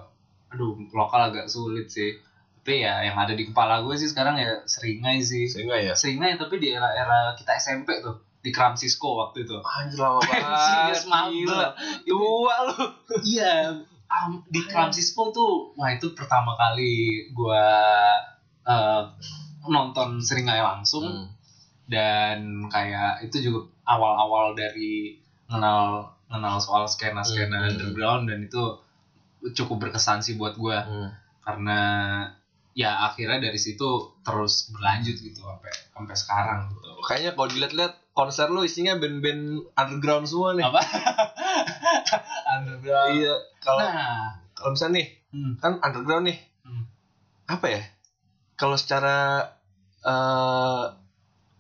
[0.46, 2.20] aduh lokal agak sulit sih
[2.54, 6.36] tapi ya yang ada di kepala gue sih sekarang ya seringai sih sehingga ya seringai
[6.36, 11.00] tapi di era-era kita SMP tuh di Kram Cisco waktu itu anjir lama banget
[11.32, 11.68] gila.
[12.04, 12.84] tua lu
[13.24, 13.72] iya
[14.06, 16.92] am- di Kram Cisco tuh wah itu pertama kali
[17.30, 17.64] gua
[18.62, 19.02] eh,
[19.64, 21.26] nonton seringai langsung Hmm.
[21.84, 27.68] dan kayak itu juga awal-awal dari kenal kenal soal skena skena Hmm.
[27.70, 28.60] underground dan itu
[29.54, 31.08] cukup berkesan sih buat gua Hmm.
[31.40, 31.80] karena
[32.72, 33.86] ya akhirnya dari situ
[34.20, 40.24] terus berlanjut gitu sampai sampai sekarang gitu kayaknya kalau dilihat-lihat konser lu isinya band-band underground
[40.30, 40.64] semua nih.
[40.64, 40.80] Apa?
[42.54, 43.10] Underground.
[43.18, 44.38] Iya kalau nah.
[44.54, 46.38] kalau misalnya nih hmm, kan underground nih.
[46.62, 46.84] Hmm.
[47.50, 47.82] apa ya?
[48.54, 49.50] Kalau secara
[50.06, 50.84] eh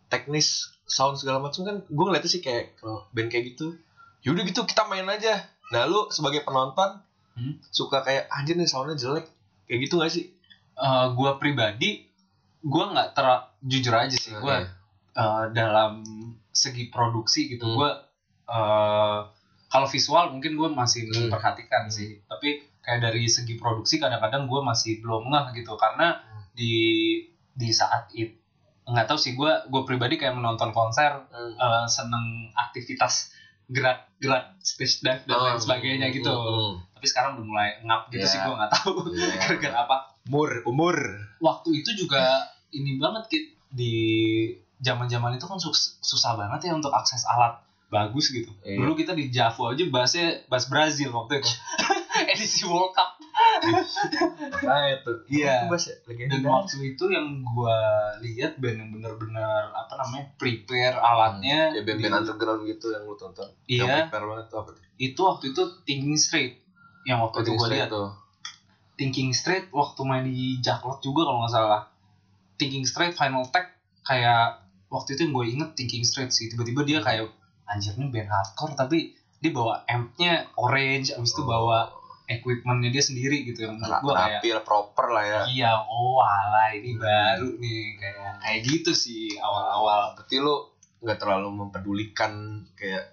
[0.08, 3.74] teknis sound segala macam kan gue ngeliatnya sih kayak kalau band kayak gitu
[4.22, 5.42] yaudah gitu kita main aja.
[5.74, 7.02] Nah lu sebagai penonton
[7.34, 7.58] Hmm.
[7.74, 9.26] suka kayak anjir nih soundnya jelek.
[9.66, 10.30] Kayak gitu gak sih?
[10.78, 12.06] Eh, gua pribadi
[12.62, 13.26] gua nggak ter
[13.62, 14.70] jujur aja sih gua Oke.
[15.14, 16.02] Eh, dalam
[16.50, 17.76] segi produksi gitu Hmm.
[17.76, 17.90] gua
[18.44, 19.20] eh,
[19.66, 21.26] kalau visual mungkin gua masih Hmm.
[21.26, 26.44] memperhatikan sih tapi kayak dari segi produksi kadang-kadang gua masih belum ngeh gitu karena Hmm.
[26.52, 26.74] di
[27.50, 28.34] di saat itu
[28.84, 31.54] nggak tahu sih gua gua pribadi kayak menonton konser Hmm.
[31.54, 33.32] eh, seneng aktivitas
[33.66, 36.72] gerak-gerak stage dive dan lain Oh, sebagainya gitu hmm, hmm.
[36.92, 38.28] tapi sekarang udah mulai ngap gitu Iya.
[38.28, 39.32] sih gua nggak tahu Iya.
[39.40, 40.96] gara-gara apa umur umur
[41.40, 43.94] waktu itu juga ini banget Kit di
[44.78, 48.50] zaman-zaman itu kan sus- susah banget ya untuk akses alat bagus gitu.
[48.60, 48.80] Iya.
[48.80, 51.50] Dulu kita di Javo aja bahasnya bahas Brazil waktu itu.
[52.26, 53.10] Edisi World Cup.
[54.60, 55.54] nah itu Iya.
[55.60, 57.76] Itu bahasa legenda Dan waktu itu yang gua
[58.18, 61.70] lihat band yang bener-bener apa namanya prepare alatnya.
[61.72, 63.96] ya band-band di- underground gitu yang lu tonton yang Iya.
[64.06, 66.54] prepare banget tuh apa tuh Itu waktu itu Thinking Straight
[67.04, 67.88] yang waktu itu gua lihat.
[67.88, 68.10] tuh
[68.94, 71.82] Thinking Straight waktu main di Jaklot juga kalau nggak salah.
[72.56, 74.63] Thinking Straight Final Tech kayak
[74.94, 76.46] waktu itu yang gue inget Thinking Straight sih.
[76.46, 77.34] Tiba-tiba dia kayak
[77.66, 81.90] anjir nih band hardcore tapi dia bawa ampnya orange abis itu bawa
[82.24, 83.66] equipmentnya dia sendiri gitu.
[83.66, 85.40] Yang menurut gue kayak lah proper lah ya.
[85.44, 87.02] Iya oh alah ini Hmm.
[87.02, 90.14] baru nih kayak kayak gitu sih awal-awal.
[90.14, 90.54] Berarti lu
[91.02, 92.32] nggak terlalu mempedulikan
[92.72, 93.12] kayak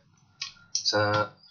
[0.72, 1.02] se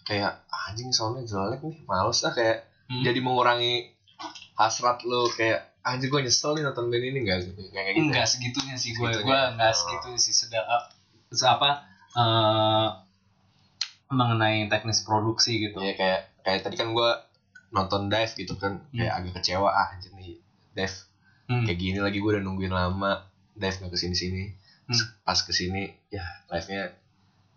[0.01, 3.05] kayak "Ah, anjing soundnya jelek nih males ah kayak Hmm.
[3.05, 3.87] jadi mengurangi
[4.53, 8.25] hasrat lu kayak anjir gue nyesel nih nonton band ini enggak gitu kayak gitu enggak
[8.25, 9.25] segitunya sih gue Segitunya.
[9.25, 9.75] gue enggak Oh.
[9.75, 10.83] segitu sih sedang eh,
[11.47, 11.69] apa
[12.11, 12.87] eh,
[14.09, 17.09] mengenai teknis produksi gitu ya kayak kayak tadi kan gue
[17.69, 20.37] nonton dive gitu kan kayak agak kecewa ah anjir nih
[20.71, 20.97] dive
[21.43, 21.65] Hmm.
[21.65, 24.43] kayak gini lagi gue udah nungguin lama dive nggak ke sini sini
[24.83, 25.03] Hmm.
[25.21, 26.83] pas ke sini ya live nya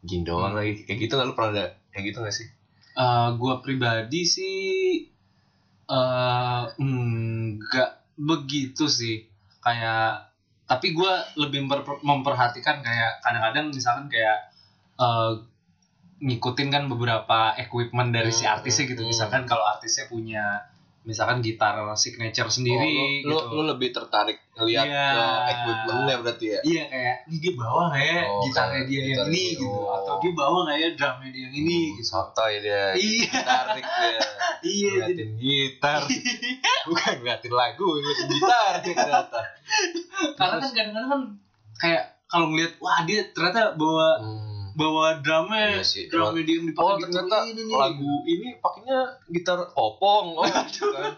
[0.01, 2.49] gini doang lagi kayak gitu nggak lu pernah ada kayak gitu gak sih
[2.93, 5.03] Eh, gua pribadi sih
[5.85, 9.27] eh enggak begitu sih
[9.61, 10.31] kayak
[10.65, 14.49] tapi gua lebih memper- memperhatikan kayak kadang-kadang misalkan kayak
[14.97, 15.33] eh
[16.25, 19.11] ngikutin kan beberapa equipment dari si Hmm, artisnya gitu hmm.
[19.11, 20.63] misalkan kalau artisnya punya
[21.05, 25.05] misalkan gitar signature sendiri Oh, lu, gitu lu, lu lebih tertarik ngeliat Iya.
[25.11, 28.97] ke equipmentnya berarti ya Iya kayak ini dia bawa nggak ya Oh, gitarnya kayak dia
[28.97, 29.53] yang gitar ini dia.
[29.53, 29.95] gitu Oh.
[29.95, 33.29] atau dia bawa nggak ya drumnya dia yang ini gitu santai dia Iya.
[33.39, 34.19] tarik dia
[34.73, 36.01] iya ngeliatin gitar
[36.89, 39.41] bukan ngeliatin lagu ngeliatin gitar dia ternyata
[40.35, 41.21] karena kan kadang-kadang kan
[41.77, 44.54] kayak kalau ngeliat wah dia ternyata bawa Hmm.
[44.75, 46.05] Bawa drumnya Iya sih.
[46.07, 47.07] drumnya dia yang dipakai Oh gitu.
[47.09, 48.99] ternyata ini nih lagu ini pakainya
[49.29, 51.15] gitar opong oh gitu kan.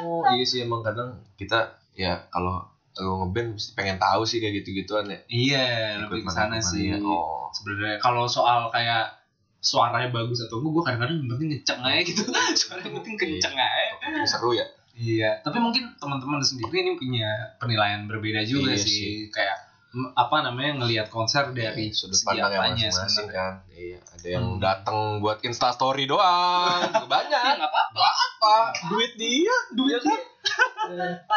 [0.00, 1.58] Oh iya sih emang kadang kita
[1.92, 2.64] ya kalau
[2.96, 5.18] lu ngeband mesti pengen tahu sih kayak gitu gituan ya.
[5.26, 5.66] Iya
[6.02, 6.90] lebih ke sana sih.
[6.90, 6.98] ya.
[6.98, 7.46] oh.
[7.50, 9.14] Sebenarnya kalau soal kayak
[9.58, 12.22] suaranya bagus atau enggak gue kadang-kadang yang penting ngeceng aja gitu.
[12.58, 13.90] Suaranya penting kenceng aja.
[14.00, 14.66] Bikin seru ya.
[14.92, 19.30] Iya tapi mungkin teman-teman sendiri ini punya penilaian berbeda juga Iya sih.
[19.30, 19.67] kayak m-
[20.14, 23.64] apa namanya ngelihat konser dari sudut segi pandang yang masing-masing kan.
[23.68, 24.60] Iya ada yang Hmm.
[24.60, 27.40] datang buat insta story doang banyak.
[27.40, 28.04] Ya nggak apa-apa.
[28.04, 28.56] Apa
[28.88, 30.20] duit dia duit dia.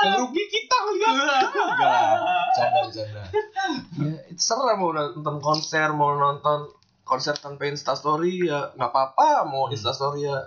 [0.02, 1.14] yang rugi kita lihat.
[1.16, 2.04] Enggak
[2.52, 3.22] canda bercanda
[4.04, 6.68] ya itu serem mau nonton konser mau nonton
[7.02, 9.44] konser tanpa insta story ya nggak apa-apa.
[9.46, 10.38] Mau insta story ya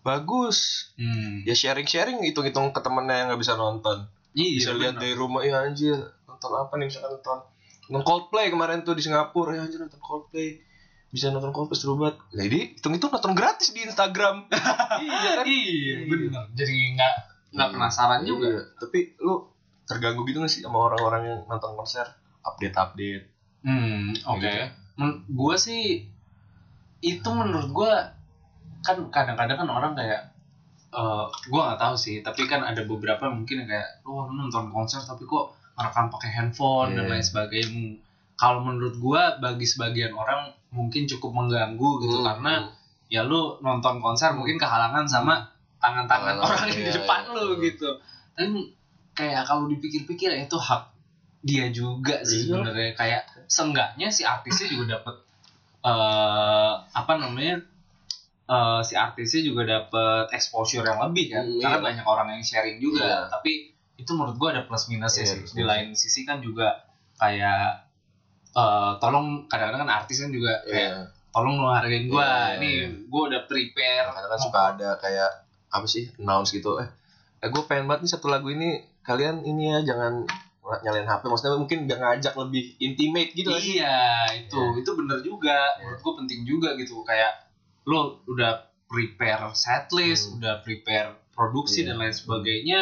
[0.00, 0.90] bagus.
[0.94, 1.42] Hmm.
[1.42, 4.06] ya sharing sharing hitung hitung ke temennya yang nggak bisa nonton.
[4.32, 5.98] Iya bisa lihat dari rumah ya anjir
[6.42, 7.38] nonton apa nih misalkan nonton
[7.86, 9.54] nonton Coldplay kemarin tuh di Singapura.
[9.54, 10.58] Ya anjir nonton Coldplay.
[11.14, 12.18] Bisa nonton Coldplay seru banget.
[12.34, 14.50] Jadi hitung hitung nonton gratis di Instagram.
[15.02, 15.44] Iya kan?
[15.48, 17.14] Iya benar jadi nggak
[17.54, 18.48] nggak penasaran juga.
[18.50, 19.50] Iya, tapi lu
[19.86, 22.06] terganggu gitu gak sih sama orang-orang yang nonton konser?
[22.42, 23.24] Update update
[23.62, 24.42] hmm oke.
[24.42, 24.58] Gitu.
[24.98, 26.06] Men- gua sih
[27.02, 28.14] itu menurut gua
[28.82, 30.34] kan kadang-kadang kan orang kayak
[30.92, 34.68] eh gua nggak tahu sih tapi kan ada beberapa mungkin yang kayak oh lu nonton
[34.74, 37.10] konser tapi kok ngerekam pakai handphone dan Iya.
[37.12, 37.84] lain sebagainya
[38.34, 42.52] kalau menurut gua bagi sebagian orang mungkin cukup mengganggu gitu Hmm, karena
[43.06, 45.44] ya lu nonton konser mungkin kehalangan sama
[45.78, 47.32] tangan-tangan Tangan orang yang di iya, depan iya.
[47.32, 47.88] lu gitu
[48.32, 48.48] dan
[49.12, 50.88] kayak kalau dipikir-pikir ya itu hak
[51.42, 52.56] dia juga sih Iya.
[52.56, 55.14] sebenarnya kayak seenggaknya si artisnya juga dapat
[55.82, 57.58] eh apa namanya
[58.44, 61.84] eh si artisnya juga dapat exposure yang lebih kan Hmm, karena iya.
[61.84, 63.18] banyak orang yang sharing juga Iya.
[63.28, 63.71] tapi
[64.02, 65.68] itu menurut gua ada plus minusnya Iya, sih di minus.
[65.68, 66.68] lain sisi kan juga
[67.16, 67.86] kayak
[68.52, 71.00] eh tolong kadang-kadang kan artis kan juga kayak Iya.
[71.30, 72.88] tolong lu hargain gua Iya, nih iya.
[73.06, 75.30] gua udah prepare kadang kan suka ada kayak
[75.68, 76.88] apa sih announce gitu eh
[77.38, 80.22] eh gue pengen banget nih satu lagu ini kalian ini ya jangan
[80.78, 83.98] nyalain HP maksudnya mungkin biar ngajak lebih intimate gitu sih iya
[84.36, 84.78] itu Iya.
[84.78, 85.82] itu bener juga Iya.
[85.82, 87.32] menurut gua penting juga gitu kayak
[87.82, 88.52] lu udah
[88.84, 90.38] prepare setlist Hmm.
[90.38, 91.86] udah prepare produksi Iya.
[91.88, 92.80] dan lain sebagainya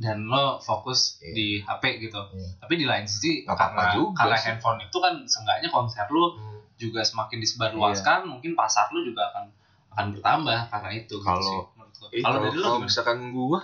[0.00, 1.30] dan lo fokus Iya.
[1.30, 2.48] di HP gitu Iya.
[2.58, 4.46] tapi di lain sisi apa-apa karena juga karena sih.
[4.48, 6.58] handphone itu kan seenggaknya konser lu Hmm.
[6.74, 9.44] juga semakin disebarluaskan mungkin pasar lu juga akan
[9.90, 12.08] akan bertambah karena itu gitu Kalau- gua.
[12.08, 12.80] Eh, kalau dari gimana?
[12.80, 13.60] misalkan gua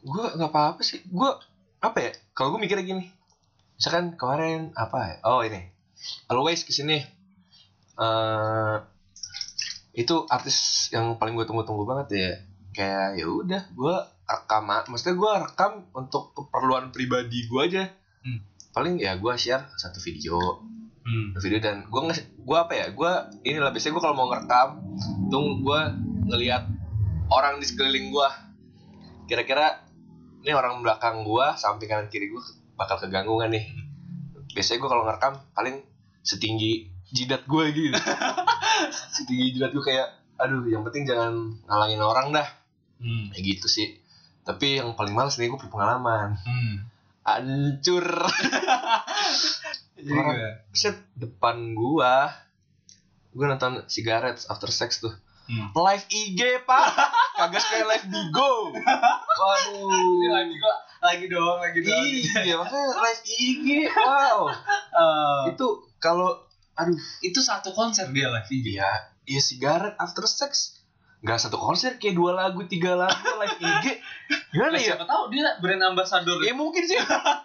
[0.00, 1.34] gua nggak apa-apa sih gua
[1.80, 3.10] apa ya kalau gua mikirnya gini
[3.74, 5.66] misalkan kemarin apa ya oh ini
[6.28, 7.02] always ke sini
[7.94, 8.76] eh
[9.92, 10.56] itu artis
[10.88, 12.30] yang paling gue tunggu-tunggu banget ya
[12.72, 17.84] kayak ya udah gua rekam a- maksudnya gua rekam untuk keperluan pribadi gua aja.
[18.22, 18.38] Hmm.
[18.72, 20.38] paling ya gua share satu video.
[21.02, 21.34] Hmm.
[21.36, 24.68] video dan gua nge gua apa ya gua inilah biasanya gua kalau mau ngerekam
[25.26, 25.92] tuh gua
[26.26, 26.64] ngelihat
[27.28, 28.30] orang di sekeliling gua.
[29.24, 29.82] Kira-kira
[30.40, 32.42] ini orang belakang gua samping kanan kiri gua
[32.74, 33.64] bakal keganggu nggak nih.
[34.52, 35.76] Biasanya gua kalau ngerekam paling
[36.22, 37.92] setinggi jidat gua gitu
[39.14, 40.08] setinggi jidat gua kayak
[40.38, 41.34] aduh yang penting jangan
[41.66, 42.48] ngalangin orang dah.
[43.02, 43.34] Hmm.
[43.34, 43.98] kayak gitu sih
[44.42, 46.74] tapi yang paling males nih gua punya pengalaman Hmm.
[47.22, 48.06] hancur
[49.94, 50.12] Iya.
[50.12, 52.34] Orang- set depan gua
[53.30, 55.14] gua nonton cigarettes after sex tuh
[55.44, 55.74] Hmm.
[55.76, 56.86] live IG pak
[57.36, 58.82] kagak kayak live Bigo Ini
[59.36, 62.06] waduh lagi kok lagi doang lagi doang.
[62.40, 64.38] iya makanya live IG wow
[64.92, 65.66] Eh, itu
[65.96, 66.38] kalau
[66.72, 68.70] aduh itu satu konser dia lah video.
[68.76, 68.90] iya
[69.24, 70.81] iya cigarette after sex
[71.22, 73.86] nggak satu konser kayak dua lagu tiga lagu live IG
[74.50, 74.98] gimana Lah, ya?
[74.98, 76.42] siapa tahu dia brand ambassador.
[76.42, 76.98] ya mungkin sih.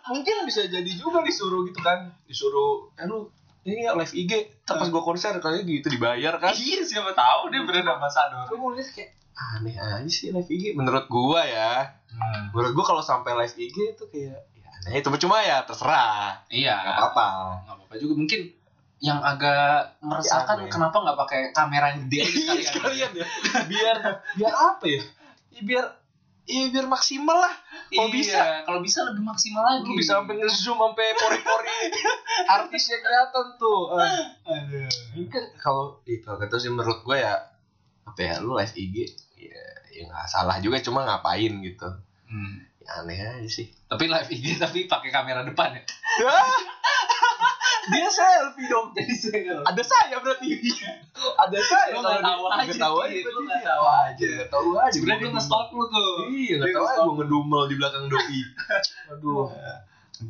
[0.09, 2.09] Mungkin bisa jadi juga disuruh gitu kan.
[2.25, 3.29] Disuruh eh lu
[3.61, 4.31] ini ya live IG
[4.65, 6.57] Ntar pas gua konser kayaknya gitu dibayar kan.
[6.57, 8.49] Iya, siapa tahu dia brand ambassador.
[8.49, 11.93] Gue mau lihat kayak aneh aja sih live IG menurut gua ya.
[12.09, 12.49] Hmm.
[12.49, 15.05] menurut gua kalau sampai live IG itu kayak ya aneh.
[15.05, 16.41] Itu cuma ya terserah.
[16.49, 16.73] Iya.
[16.81, 17.27] nggak apa-apa.
[17.61, 18.13] Nggak apa-apa juga.
[18.17, 18.56] Mungkin
[18.99, 20.69] yang agak meresahkan aneh.
[20.69, 22.65] kenapa nggak pakai kamera yang gede Iya sekalian.
[22.65, 23.25] sekalian ya
[23.63, 23.97] biar
[24.33, 25.01] biar apa ya
[25.51, 25.85] ya biar
[26.43, 27.53] ya biar maksimal lah
[27.87, 28.41] Kalau Iya, bisa.
[28.63, 29.83] kalau bisa lebih maksimal lagi.
[29.83, 31.77] lu bisa sampai ngezoom sampai pori-pori
[32.55, 33.81] artisnya kelihatan tuh
[34.43, 34.87] Aduh.
[35.13, 37.33] ini kan kalau itu kata sih menurut gua ya
[38.03, 38.95] apa ya lu live IG
[39.37, 41.89] ya ya nggak salah juga cuma ngapain gitu
[42.27, 42.59] Hmm.
[42.77, 45.83] ya aneh aja sih Tapi live IG tapi pakai kamera depan ya.
[47.87, 50.47] dia selfie dong Jadi saya ada saya berarti
[51.35, 53.17] ada saya Lu nggak tahu aja, nggak tahu aja.
[53.17, 54.27] Lu berarti nggak tahu aja.
[54.29, 56.11] nggak tahu aja Sebenarnya dia nge-stalk lu tuh.
[56.29, 58.39] iya nggak tahu aja gue ngedumel di belakang doi
[59.11, 59.47] aduh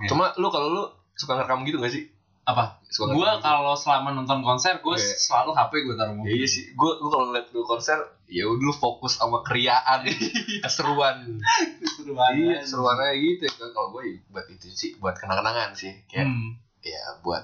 [0.04, 0.84] cuma lu kalau lu
[1.14, 2.06] suka ngerekam gitu gak sih
[2.44, 2.80] Apa?
[2.86, 3.48] suka Gua ngerekam gitu?
[3.50, 5.16] kalau selama nonton konser gue Iya.
[5.18, 6.32] selalu HP gue taruh Ya mobil.
[6.34, 10.08] iya sih, gue gue kalau ngeliat lu konser, ya udah lu fokus sama keriaan,
[10.64, 11.44] keseruan.
[11.86, 12.40] Seru banget.
[12.40, 13.44] Iya, seruannya gitu.
[13.52, 15.92] Kalau gue buat itu sih, buat kenang-kenangan sih.
[16.06, 16.56] Kayak Hmm.
[16.80, 17.44] Ya buat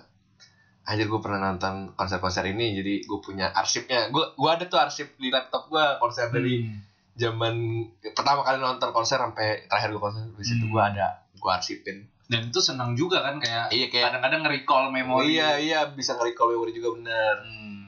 [0.84, 4.12] Anjir gue pernah nonton konser-konser ini, jadi gue punya arsipnya.
[4.12, 6.84] Gue gue ada tuh arsip di laptop gue konser dari Hmm.
[7.16, 7.56] zaman
[8.12, 10.72] pertama kali nonton konser sampai terakhir gue konser di situ Hmm.
[10.72, 11.98] gue ada gue arsipin.
[12.24, 15.32] Dan itu senang juga kan kayak Iya kayak kadang-kadang nge-recall memori.
[15.34, 17.36] iya iya bisa nge-recall memori juga bener.
[17.40, 17.88] Hmm.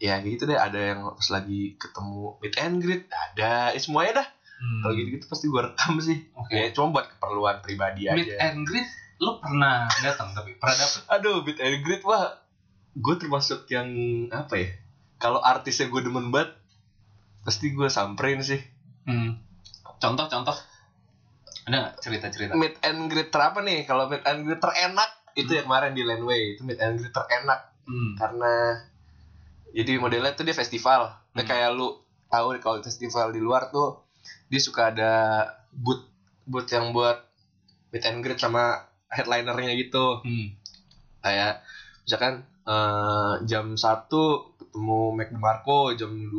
[0.00, 4.28] Ya gitu deh, ada yang pas lagi ketemu meet and greet, ada, eh, semuanya dah.
[4.56, 4.80] Hmm.
[4.80, 6.24] Kalau gitu-gitu pasti gue rekam sih.
[6.34, 6.52] Oke.
[6.52, 8.48] Ya cuma buat keperluan pribadi Meet aja.
[8.48, 8.88] and greet
[9.20, 11.00] lu pernah datang tapi pernah dapet?
[11.12, 12.40] Aduh, meet and greet wah.
[12.96, 13.86] Gue termasuk yang
[14.32, 14.68] apa ya?
[15.20, 16.56] Kalau artisnya gue demen banget,
[17.44, 18.58] pasti gue samperin sih.
[19.04, 19.36] Hmm.
[20.00, 20.56] Contoh-contoh
[21.68, 22.56] ada nggak cerita-cerita?
[22.56, 23.84] Meet and greet terapa nih?
[23.84, 25.56] Kalau meet and greet terenak itu Hmm.
[25.60, 28.16] yang kemarin di Landway itu meet and greet terenak Hmm.
[28.16, 28.80] karena
[29.70, 31.12] jadi modelnya tuh dia festival.
[31.36, 31.46] Nah, Hmm.
[31.46, 32.00] kayak lu
[32.32, 34.00] tahu kalau festival di luar tuh
[34.48, 35.12] dia suka ada
[35.70, 36.08] booth
[36.48, 37.20] booth yang buat
[37.92, 40.20] meet and greet sama headlinernya gitu.
[40.20, 40.54] Hmm.
[41.20, 41.60] kayak
[42.02, 44.08] misalkan eh, jam 1
[44.56, 46.32] ketemu Mac DeMarco jam 2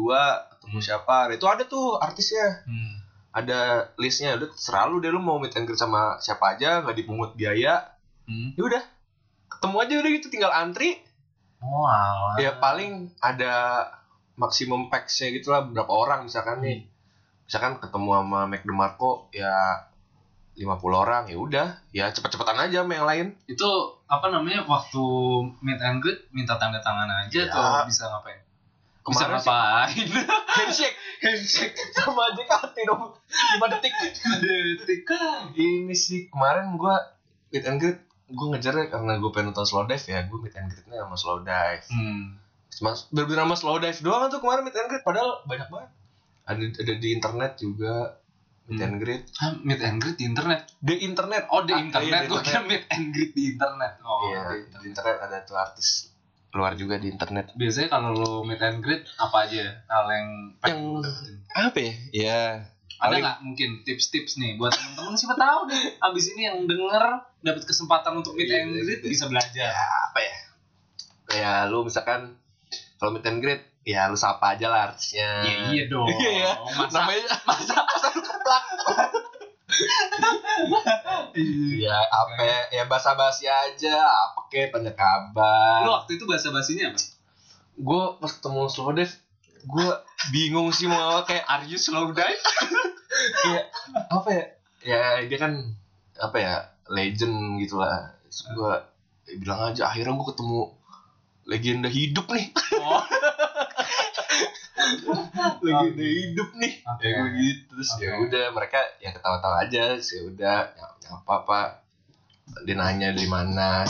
[0.52, 2.98] ketemu siapa Nah, itu ada tuh artisnya Hmm.
[3.32, 3.60] ada
[3.96, 7.32] listnya udah terserah lu deh lu mau meet and greet sama siapa aja nggak dipungut
[7.34, 7.94] biaya
[8.24, 8.52] Hmm.
[8.54, 8.84] ya udah
[9.50, 10.98] ketemu aja udah gitu tinggal antri
[11.60, 12.36] Oh, alah.
[12.38, 13.86] ya paling ada
[14.34, 16.90] maksimum packsnya gitu lah berapa orang misalkan nih
[17.44, 19.52] misalkan ketemu sama Mac DeMarco ya
[20.54, 21.68] 50 orang ya udah.
[21.90, 23.28] Ya cepet-cepetan aja sama yang lain.
[23.46, 23.68] Itu
[24.06, 25.04] apa namanya waktu
[25.60, 27.48] meet and greet minta tanda tangan aja Ya.
[27.48, 28.40] tuh bisa ngapain?
[29.02, 30.08] Bisa Kemarin sih- ngapain?
[30.60, 30.98] handshake.
[31.20, 31.76] Handshake.
[31.92, 33.16] Sama JKT dong.
[33.58, 33.94] 5 detik.
[34.38, 35.02] Detik.
[35.56, 36.28] ini sih.
[36.28, 37.00] Kemarin gua
[37.50, 40.24] meet and greet gue ngejar karena gue pengen nonton slow dive ya.
[40.24, 41.84] Gue meet and greetnya sama slow dive.
[41.90, 42.38] Hmm.
[42.80, 45.02] Mas bener sama slow dive doang tuh kemarin meet and greet.
[45.02, 45.90] Padahal banyak banget.
[46.42, 48.21] Ada ada di internet juga
[48.72, 48.88] meet Hmm.
[48.88, 50.62] and greet Ah, meet and greet di internet.
[50.80, 52.08] di internet Oh, di Ah, internet.
[52.18, 53.94] iya, Gue kira meet and greet di internet.
[54.02, 54.88] Oh, iya di di internet.
[54.88, 55.90] internet ada tuh artis
[56.52, 60.28] luar juga di internet Biasanya kalau lo meet and greet apa aja hal yang
[60.62, 61.04] Yang-
[61.50, 62.42] apa ya ya
[62.98, 67.04] Ada nggak mungkin tips-tips nih buat temen-temen siapa tahu deh abis ini yang denger
[67.40, 69.10] dapat kesempatan untuk meet Iya, and iya, greet iya.
[69.10, 69.72] bisa belajar.
[70.06, 70.38] apa ya
[71.26, 72.36] kayak lu misalkan
[72.98, 76.06] kalau meet and greet ya lu sapa aja lah artisnya Iya iya dong.
[76.06, 76.52] Iya, ya.
[76.78, 78.64] Masa namanya masa masa lu keplak.
[81.82, 86.92] ya apa ya, ya basa-basi aja apa kek tanya kabar Lu waktu itu bahasa basinya
[86.92, 87.00] apa?
[87.74, 89.16] gue pas ketemu slow dive
[89.64, 89.88] gue
[90.30, 92.42] bingung sih mau kayak Are you slow dive?
[93.44, 93.66] kayak
[94.12, 94.44] apa ya
[94.82, 95.54] ya dia kan
[96.16, 96.54] apa ya
[96.88, 98.74] legend gitu lah gue
[99.40, 100.60] bilang aja akhirnya gue ketemu
[101.44, 103.02] legenda hidup nih Oh.
[105.66, 107.04] legenda hidup nih Oke.
[107.06, 108.04] ya gue gitu terus Oke.
[108.06, 110.72] ya udah mereka ya ketawa-tawa aja sih udah
[111.12, 111.60] apa apa
[112.66, 113.86] dia nanya dari mana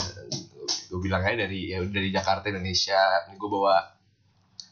[0.91, 3.75] gue bilang aja dari ya udah dari Jakarta Indonesia ini gue bawa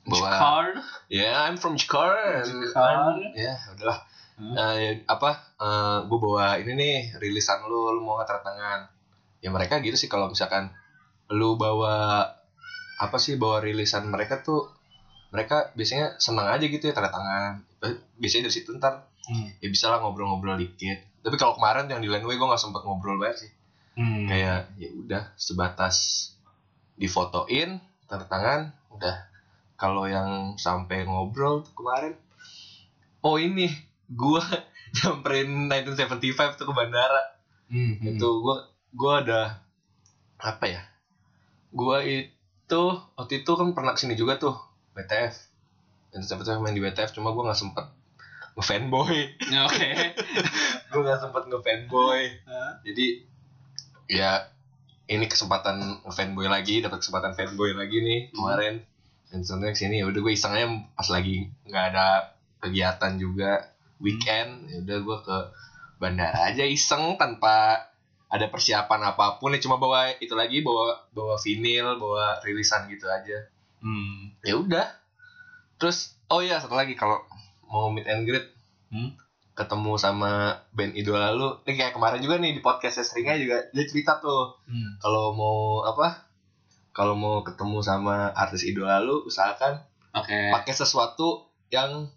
[0.09, 0.75] bawa Card.
[1.11, 3.13] ya I'm from Jakarta Jakarta.
[3.35, 3.99] ya udahlah
[4.39, 4.55] Hmm.
[4.55, 5.51] Eh, apa
[6.07, 8.79] gue bawa ini nih rilisan lu lu mau nggak tanda tangan
[9.43, 10.71] ya mereka gitu sih kalau misalkan
[11.27, 12.23] lu bawa
[13.03, 14.71] apa sih bawa rilisan mereka tuh
[15.29, 17.61] mereka biasanya senang aja gitu ya tanda tangan
[18.15, 19.45] biasanya dari situ ntar Hmm.
[19.61, 23.21] ya bisa lah ngobrol-ngobrol dikit tapi kalau kemarin yang di Landway gue nggak sempet ngobrol
[23.21, 23.51] banget sih
[23.93, 24.25] Hmm.
[24.25, 26.29] kayak ya udah sebatas
[26.95, 29.15] difotoin tanda tangan udah
[29.75, 32.17] kalau yang sampai ngobrol tuh kemarin
[33.21, 33.69] oh ini
[34.09, 34.41] gua
[34.97, 37.37] nyamperin 1975 tuh ke bandara
[37.69, 38.01] Hmm.
[38.01, 39.61] itu gua gua ada
[40.37, 40.81] apa ya
[41.69, 42.81] gua itu
[43.13, 44.57] waktu itu kan pernah ke sini juga tuh
[44.99, 45.33] BTF
[46.09, 47.85] dan sempat main di BTF cuma gua nggak sempet
[48.55, 49.15] ngefanboy.
[49.53, 49.89] Ya, Oke.
[50.91, 52.21] gua nggak sempet ngefanboy.
[52.43, 52.71] Hah?
[52.83, 53.23] jadi
[54.09, 54.49] ya
[55.05, 58.35] ini kesempatan fanboy lagi dapat kesempatan fanboy lagi nih Hmm.
[58.35, 58.75] kemarin.
[59.29, 60.65] Dan sebenarnya ke sini ya udah gue iseng aja
[60.97, 63.69] pas lagi nggak ada kegiatan juga
[64.01, 65.37] weekend ya udah gue ke
[66.01, 67.85] bandara aja iseng tanpa
[68.25, 69.53] ada persiapan apa pun.
[69.53, 73.45] Ya cuma bawa itu lagi bawa bawa vinil bawa rilisan gitu aja
[73.79, 74.35] Hmm.
[74.41, 74.85] ya udah
[75.75, 77.23] terus oh ya satu lagi kalau
[77.63, 78.43] mau meet and greet
[78.89, 79.13] Hmm.
[79.53, 80.31] ketemu sama
[80.71, 84.57] band idola lu ini kayak kemarin juga nih di podcast seringnya juga dia cerita tuh
[84.63, 84.97] Hmm.
[84.97, 86.25] kalau mau apa
[86.89, 89.79] kalau mau ketemu sama artis idola lu usahakan
[90.11, 90.49] Oke.
[90.49, 92.09] pakai sesuatu yang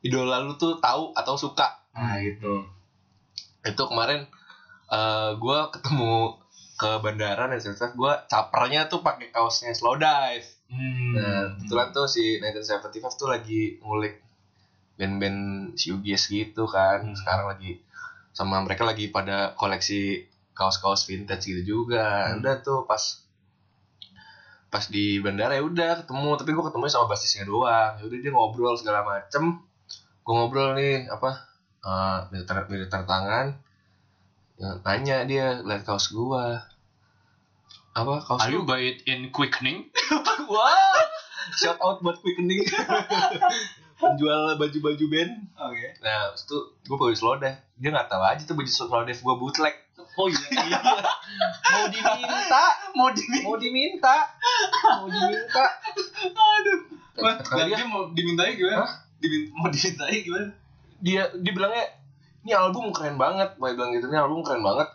[0.00, 2.22] idola lu tuh tahu atau suka nah Hmm.
[2.22, 2.54] gitu
[3.62, 4.24] itu kemarin
[4.86, 6.36] eh gue ketemu
[6.74, 11.12] ke bandara dan ternyata gue capernya tuh pakai kaosnya slow dive Hmm.
[11.14, 14.24] Nah, kebetulan tuh si 1975 tuh lagi ngulik
[14.98, 17.04] band-band Siugis gitu kan.
[17.04, 17.16] Hmm.
[17.16, 17.82] Sekarang lagi
[18.34, 22.32] sama mereka lagi pada koleksi kaos-kaos vintage gitu juga.
[22.32, 22.40] Hmm.
[22.42, 23.22] Udah tuh pas
[24.72, 27.94] pas di bandara ya udah ketemu, tapi gua ketemu sama basisnya doang.
[28.00, 29.62] Ya udah dia ngobrol segala macem.
[30.26, 31.30] Gua ngobrol nih apa
[31.84, 33.46] eh tanda- minta tanda tangan.
[34.54, 36.73] Ya, nanya dia lihat kaos gua.
[37.94, 39.86] Apa kaos Are you buy it in quickening?
[40.50, 40.98] Wah,
[41.54, 42.66] shout out buat quickening.
[44.02, 45.32] Penjual baju-baju band.
[45.54, 45.86] Oke.
[46.02, 47.54] Nah, itu gue pakai slow dive.
[47.78, 49.74] Dia nggak tahu aja tuh baju slow dive gue bootleg.
[50.18, 50.78] Oh iya.
[51.70, 52.64] Mau diminta,
[52.94, 54.16] mau di mau diminta,
[54.98, 55.64] mau diminta.
[56.34, 56.78] Aduh.
[57.14, 58.82] Wah, Kata dia, mau dimintai gimana?
[58.82, 58.90] Hah?
[59.22, 60.50] Dimin- mau dimintai gimana?
[61.04, 61.84] dia dia bilangnya
[62.42, 63.54] ini album keren banget.
[63.54, 64.90] Gue bilang gitu, ini album keren banget.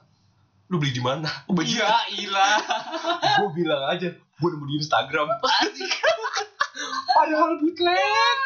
[0.69, 1.25] Lu beli di mana?
[1.49, 2.57] Oh, Iya, ilah.
[3.41, 5.27] gue bilang aja, gue nemu di Instagram.
[7.09, 8.37] Padahal bootleg.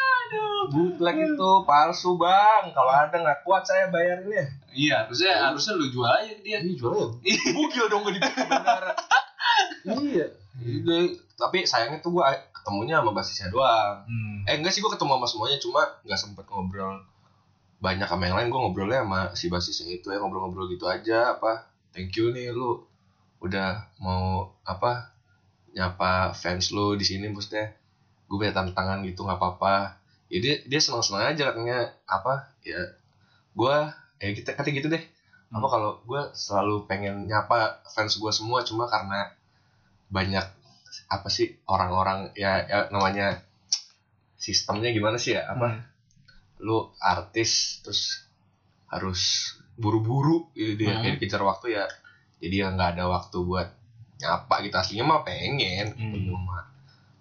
[0.66, 2.72] Bootleg itu palsu bang.
[2.72, 4.48] Kalau ada nggak kuat saya bayarinnya.
[4.72, 6.58] Iya, harusnya harusnya lu jual aja dia.
[6.58, 7.14] Ini jualnya
[7.52, 8.92] bugil dong gak dibikin bandara.
[10.02, 10.26] iya.
[10.54, 10.98] Jadi,
[11.34, 14.46] tapi sayangnya tuh gue ketemunya sama basisnya doang Hmm.
[14.46, 17.02] eh enggak sih gue ketemu sama semuanya cuma nggak sempet ngobrol
[17.76, 21.73] banyak sama yang lain gue ngobrolnya sama si basisnya itu ya ngobrol-ngobrol gitu aja apa
[21.94, 22.82] thank you nih lu
[23.38, 25.14] udah mau apa
[25.72, 27.70] nyapa fans lu di sini maksudnya
[28.26, 32.80] gue punya tantangan gitu nggak apa-apa ya dia dia senang-senang aja katanya apa ya
[33.54, 33.76] gue
[34.18, 35.02] ya kita kata gitu deh
[35.54, 35.70] apa Hmm.
[35.70, 39.30] kalau gue selalu pengen nyapa fans gue semua cuma karena
[40.10, 40.42] banyak
[41.06, 43.38] apa sih orang-orang ya, ya namanya
[44.34, 45.82] sistemnya gimana sih ya apa Hmm.
[46.64, 48.26] lu artis terus
[48.90, 51.02] harus buru-buru gitu dia Hmm.
[51.02, 51.84] kayak dikejar waktu ya
[52.38, 53.68] jadi ya nggak ada waktu buat
[54.14, 54.74] nyapa gitu.
[54.76, 56.12] Aslinya mah pengen Hmm.
[56.12, 56.58] ketemu sama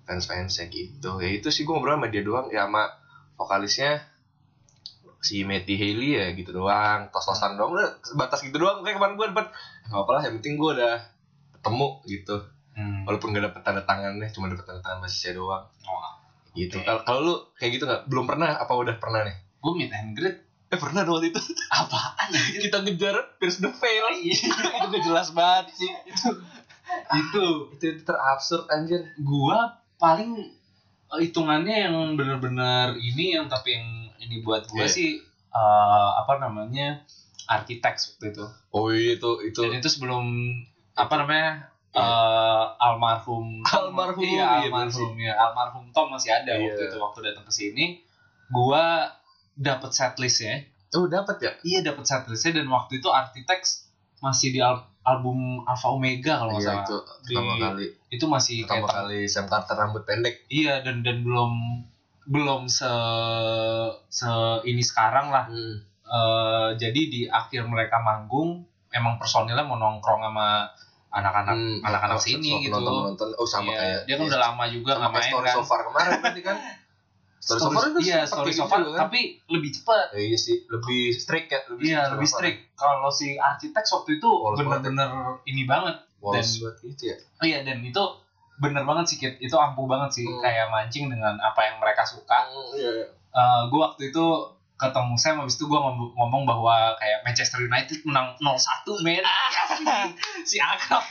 [0.04, 1.12] fans-fansnya gitu.
[1.18, 2.92] Ya itu sih gue ngobrol sama dia doang ya sama
[3.34, 4.04] vokalisnya
[5.24, 7.08] si Matty Haley ya gitu doang.
[7.10, 9.48] Tos-tosan doang udah sebatas gitu doang kayak kemarin gue dapet.
[9.88, 10.96] Nggak apa lah yang penting gue udah
[11.54, 12.38] ketemu gitu.
[12.74, 13.06] Hmm.
[13.06, 15.62] walaupun gak dapet tanda tangannya cuma dapet tanda tangan basisnya doang.
[15.86, 16.10] Oh,
[16.58, 16.82] gitu.
[16.82, 18.10] Kalau lu kayak gitu nggak?
[18.10, 19.38] Belum pernah apa udah pernah nih?
[19.62, 20.42] Gue meet and greet
[20.74, 21.38] eh pernah dong waktu itu
[21.78, 24.50] apaan kita ngejar Pierce the Veil Iya.
[24.50, 26.30] itu gak jelas banget sih itu
[27.14, 30.50] itu itu, itu terabsurd anjir gua paling
[31.08, 34.92] eh, hitungannya yang bener-bener ini yang tapi yang ini buat gua Iya.
[34.92, 35.10] sih
[35.50, 37.06] eh, apa namanya
[37.46, 40.26] arsitek waktu itu oh iya itu itu dan itu sebelum
[40.94, 42.02] apa namanya Iya.
[42.02, 43.62] eh, almarhum.
[43.64, 46.66] Almarhum, iya iya, almarhum ya almarhum Tom masih ada Iya.
[46.66, 47.86] waktu itu waktu datang ke sini
[48.50, 49.14] gua
[49.56, 50.62] dapet setlist ya.
[50.94, 51.52] Oh dapat ya?
[51.62, 53.60] Iya dapet setlistnya dan waktu itu arsitek
[54.20, 56.86] masih di al- album Alpha Omega kalau nggak iya salah.
[56.86, 56.96] itu
[57.28, 57.86] pertama Di- kali.
[58.10, 60.36] itu masih pertama kayak kali Sam Carter rambut pendek.
[60.48, 61.52] Iya dan dan belum
[62.26, 62.88] belum se
[64.10, 64.30] se
[64.64, 65.46] ini sekarang lah.
[65.48, 65.76] hmm.
[66.06, 70.70] Eh, jadi di akhir mereka manggung emang personilnya mau nongkrong sama
[71.10, 72.70] anak-anak Hmm, anak-anak sini gitu.
[72.72, 75.56] nonton nonton oh sama Iya, kayak dia kan udah lama juga nggak main story kan.
[75.56, 76.58] so far kemarin berarti kan
[77.44, 79.00] story, so far itu iya story gitu so far juga kan?
[79.04, 80.16] tapi lebih cepat.
[80.16, 82.60] Eh, iya sih lebih strict ya lebih Iya lebih strict.
[82.74, 85.12] Kalau si arsitek waktu itu Polos bener-bener
[85.44, 86.00] ini banget.
[86.18, 88.00] Walls Dan- buat itu ya Oh iya dan itu
[88.56, 89.36] bener banget sih Kit.
[89.38, 90.40] Itu ampuh banget sih Hmm.
[90.40, 92.48] kayak mancing dengan apa yang mereka suka.
[92.48, 93.08] Hmm, iya, iya.
[93.66, 94.24] gue waktu itu
[94.74, 99.24] ketemu Sam habis itu gue ngomong, ngomong bahwa kayak Manchester United menang 0-1 men
[100.50, 101.04] si akrab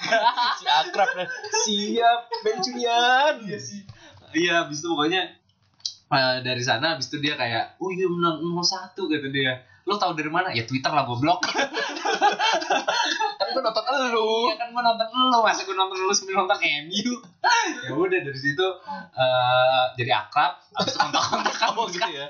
[0.55, 1.09] si akrab
[1.57, 3.80] siap Bencunian iya sih
[4.35, 5.24] iya habis itu pokoknya
[6.13, 9.53] eh, dari sana habis itu dia kayak oh iya menang 0-1 kata dia.
[9.83, 10.55] Lo tau dari mana?
[10.55, 11.43] Ya Twitter lah goblok.
[13.39, 16.57] Kan gue nonton elu Iya kan gue nonton lo masa gue nonton lo sambil nonton
[16.87, 17.13] MU
[17.85, 18.63] ya udah dari situ
[19.13, 22.27] eh, jadi akrab habis itu kontak-kontak kamu gitu ya.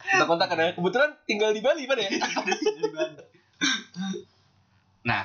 [0.00, 0.72] Kita kontak ada.
[0.72, 2.10] Kebetulan tinggal di Bali pada ya?
[5.04, 5.22] Nah,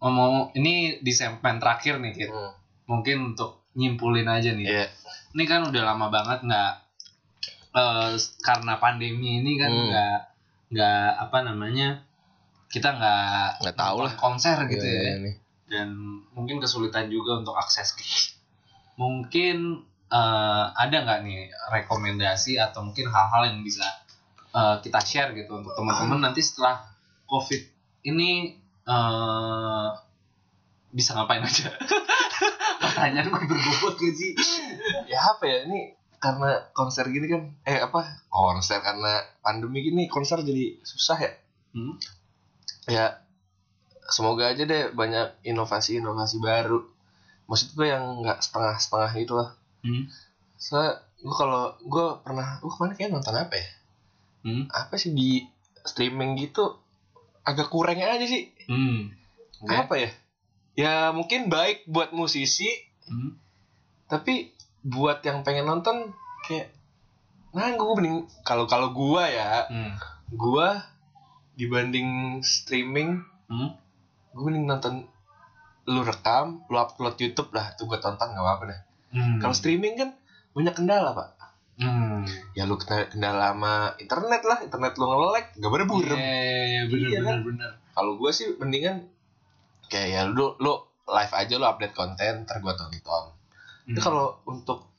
[0.00, 2.28] ngomong ini di segmen terakhir nih, Kit.
[2.32, 2.52] Hmm,
[2.86, 4.64] Mungkin untuk nyimpulin aja nih.
[4.64, 4.86] iya.
[5.36, 6.72] Ini kan udah lama banget nggak
[7.76, 8.10] eh,
[8.40, 9.86] karena pandemi ini kan Hmm.
[9.86, 10.18] nggak
[10.66, 12.02] nggak apa namanya
[12.66, 14.12] kita nggak Nggak tahu lah.
[14.16, 15.02] konser gitu Iya, ya.
[15.04, 15.34] iya, nih.
[15.66, 15.88] Dan
[16.30, 17.94] mungkin kesulitan juga untuk akses.
[18.96, 23.84] Mungkin eh, ada nggak nih rekomendasi atau mungkin hal-hal yang bisa
[24.50, 26.80] eh, kita share gitu untuk teman-teman nanti setelah
[27.26, 27.62] COVID
[28.04, 28.54] ini
[28.86, 29.88] eh
[30.88, 31.74] bisa ngapain aja?
[32.82, 34.32] Pertanyaan gue berbobot gak sih?
[35.04, 40.40] ya apa ya ini karena konser gini kan eh apa konser karena pandemi gini konser
[40.40, 41.32] jadi susah ya
[41.70, 41.92] Hmm?
[42.86, 43.20] ya
[44.02, 46.80] semoga aja deh banyak inovasi-inovasi baru
[47.44, 49.50] maksud gue yang nggak setengah-setengah gitu lah
[49.80, 50.08] Hmm?
[50.56, 53.68] soalnya gue kalau gue pernah gue kemarin kayak nonton apa ya
[54.40, 54.64] Hmm?
[54.68, 55.44] apa sih di
[55.82, 56.80] streaming gitu
[57.42, 59.12] agak kurang aja sih Hmm?
[59.58, 59.74] Oke.
[59.74, 60.10] apa ya
[60.74, 62.66] ya mungkin baik buat musisi
[63.04, 63.36] Hmm?
[64.06, 64.55] tapi
[64.86, 66.70] buat yang pengen nonton kayak
[67.50, 69.92] nah gue mending kalau kalau gua ya Hmm?
[70.30, 70.78] gua
[71.52, 73.74] dibanding streaming Hmm?
[74.28, 74.94] gue mending nonton
[75.84, 79.38] lu rekam lu upload YouTube lah tuh gue tonton nggak apa-apa deh Hmm.
[79.38, 80.10] kalau streaming kan
[80.52, 81.30] banyak kendala pak
[81.76, 82.24] Hmm.
[82.52, 86.64] ya lu kena kendala sama internet lah internet lu nge-lag gak pada burem Iya, iya,
[86.64, 87.38] iya, bener, Iya, bener, kan?
[87.44, 87.70] bener.
[87.92, 88.96] kalau gue sih mendingan
[89.86, 90.72] kayak ya lu lu
[91.06, 93.24] live aja lu update konten ntar gue tonton
[93.86, 93.96] Hmm.
[94.02, 94.90] kalau untuk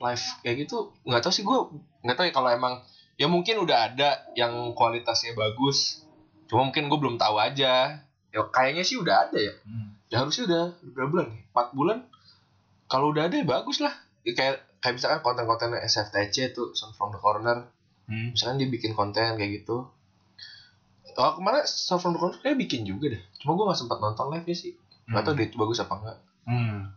[0.00, 1.58] live kayak gitu nggak tahu sih gue
[2.00, 2.80] nggak tahu ya kalau emang
[3.20, 6.08] ya mungkin udah ada yang kualitasnya bagus
[6.50, 8.02] cuma mungkin gue belum tahu aja.
[8.30, 9.54] Ya kayaknya sih udah ada ya.
[9.62, 9.94] Hmm.
[10.10, 11.98] ya harusnya udah berapa bulan nih empat bulan?
[12.90, 13.94] Kalau udah ada ya bagus lah.
[14.26, 17.70] Ya, kayak kayak misalkan konten-konten SFTC tuh Sound from the Corner.
[18.10, 18.34] Hmm.
[18.34, 19.86] misalkan dia bikin konten kayak gitu.
[21.14, 23.22] Oh kemarin Sound from the Corner kayak bikin juga deh.
[23.38, 24.74] Cuma gue nggak sempat nonton live nya sih.
[25.06, 26.18] Nggak tahu deh itu bagus apa enggak
[26.50, 26.90] Hmm.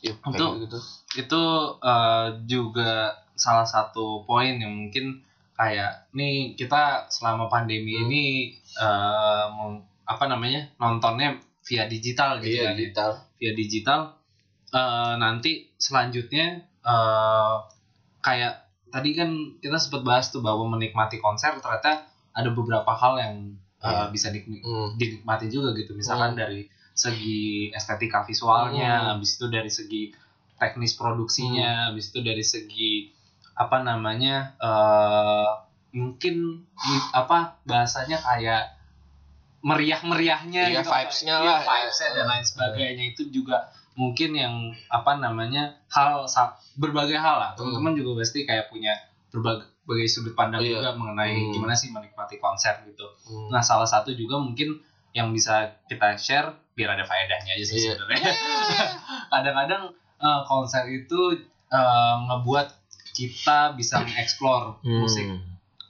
[0.00, 0.78] Ya, Untuk- gitu.
[1.16, 1.42] itu
[1.80, 2.92] eh, juga
[3.34, 5.20] salah satu poin yang mungkin
[5.52, 8.04] kayak nih kita selama pandemi Hmm.
[8.06, 8.24] ini
[9.50, 12.78] mau- apa namanya nontonnya via digital gitu Iya, kan ya.
[12.80, 13.10] digital.
[13.36, 14.00] via digital
[14.70, 16.46] eh, nanti selanjutnya
[16.80, 17.54] eh,
[18.18, 18.54] kayak
[18.88, 23.34] tadi kan kita sempat bahas tuh bahwa menikmati konser ternyata ada beberapa hal yang
[23.78, 24.08] eh, Iya.
[24.08, 24.92] bisa dinik- Hmm.
[24.94, 26.40] dinikmati juga gitu misalkan Hmm.
[26.40, 26.68] dari
[27.00, 27.40] segi
[27.72, 29.08] estetika visualnya Hmm.
[29.16, 30.02] habis itu dari segi
[30.56, 33.08] teknis produksinya habis itu dari segi
[33.54, 35.48] apa namanya eh
[35.90, 36.64] mungkin
[37.12, 38.76] apa bahasanya kayak
[39.60, 41.60] meriah-meriahnya Iya, gitu vibes-nya Iya, lah.
[41.62, 44.54] vibes-nya dan lain sebagainya itu juga mungkin yang
[44.88, 46.24] apa namanya hal
[46.74, 48.96] berbagai hal lah teman-teman juga pasti kayak punya
[49.28, 50.78] berbagai berbagai sudut pandang Iya.
[50.78, 51.52] juga mengenai Hmm.
[51.52, 53.50] gimana sih menikmati konser gitu Hmm.
[53.50, 54.80] Nah, salah satu juga mungkin
[55.10, 57.92] yang bisa kita share biar ada faedahnya aja sih Iya.
[57.94, 58.32] sebenarnya.
[59.32, 59.82] Kadang-kadang
[60.18, 61.20] eh, konser itu
[61.68, 62.68] eh, ngebuat
[63.12, 65.00] kita bisa mengeksplor Hmm.
[65.00, 65.26] musik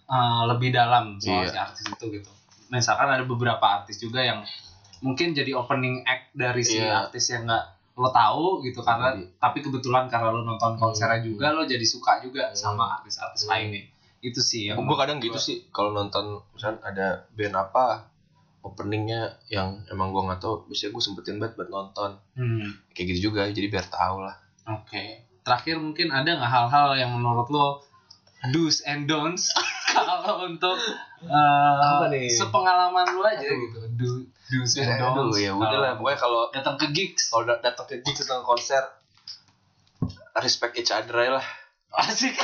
[0.07, 1.49] eh, lebih dalam soal Iya.
[1.49, 2.31] si artis itu gitu.
[2.69, 4.43] Misalkan ada beberapa artis juga yang
[5.01, 7.07] mungkin jadi opening act dari si Iya.
[7.07, 11.29] artis yang nggak lo tahu gitu karena Jadi- tapi kebetulan karena lo nonton konsernya Hmm.
[11.29, 12.57] juga lo jadi suka juga Hmm.
[12.57, 13.51] sama artis-artis Hmm.
[13.51, 13.83] lainnya.
[14.21, 18.05] Itu sih yang gue kadang gitu sih kalau nonton misalnya ada band apa
[18.63, 22.69] openingnya yang emang gue nggak tahu biasanya gue sempetin banget buat nonton Hmm.
[22.91, 24.37] kayak gitu juga jadi biar tahu lah
[24.71, 25.25] Oke.
[25.41, 27.81] Terakhir mungkin ada nggak hal-hal yang menurut lo
[28.47, 29.49] do's and don'ts
[29.91, 30.77] kalau untuk
[31.21, 32.29] eh, Apa nih?
[32.29, 33.59] sepengalaman lo aja Aduh.
[33.59, 33.79] gitu.
[33.95, 34.09] Do,
[34.51, 35.37] do's and aduh don'ts.
[35.39, 38.49] ya udah lah pokoknya kalau datang ke gigs kalau dat- datang ke gigs datang ke
[38.49, 38.85] konser
[40.37, 41.45] respect each other lah
[41.99, 42.33] asik.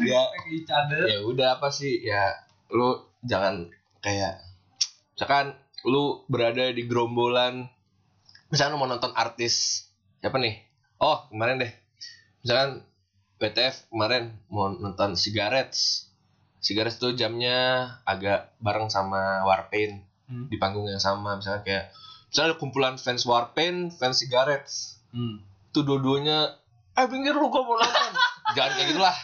[0.00, 1.02] ya Respect each other.
[1.04, 2.30] ya udah apa sih ya
[2.68, 2.88] lu
[3.22, 4.40] jangan kayak
[5.14, 7.66] misalkan lu berada di gerombolan
[8.48, 9.86] misalkan lu mau nonton artis
[10.18, 10.58] siapa nih?
[10.98, 11.72] Oh kemarin deh.
[12.42, 12.82] Misalkan
[13.38, 16.10] WTF kemarin mau nonton Cigarettes.
[16.58, 20.44] Cigarettes tuh jamnya agak bareng sama Warpaint Hmm.
[20.52, 21.40] di panggung yang sama.
[21.40, 21.84] Misalnya kayak
[22.28, 25.00] misalnya ada kumpulan fans Warpaint fans Cigarettes.
[25.08, 25.40] Hmm.
[25.68, 26.52] tuh dua-duanya
[26.92, 28.12] eh pinggir lu gua mau nonton
[28.50, 29.16] jangan kayak gitulah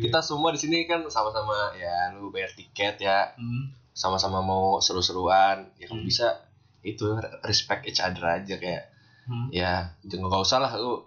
[0.00, 3.72] kita semua di sini kan sama-sama ya lu bayar tiket ya Hmm.
[3.90, 6.06] sama-sama mau seru-seruan ya kalau Hmm.
[6.06, 6.44] bisa
[6.82, 7.04] itu
[7.42, 8.92] respect each other aja kayak
[9.24, 9.48] Hmm.
[9.50, 11.02] ya jangan nggak usah lah lu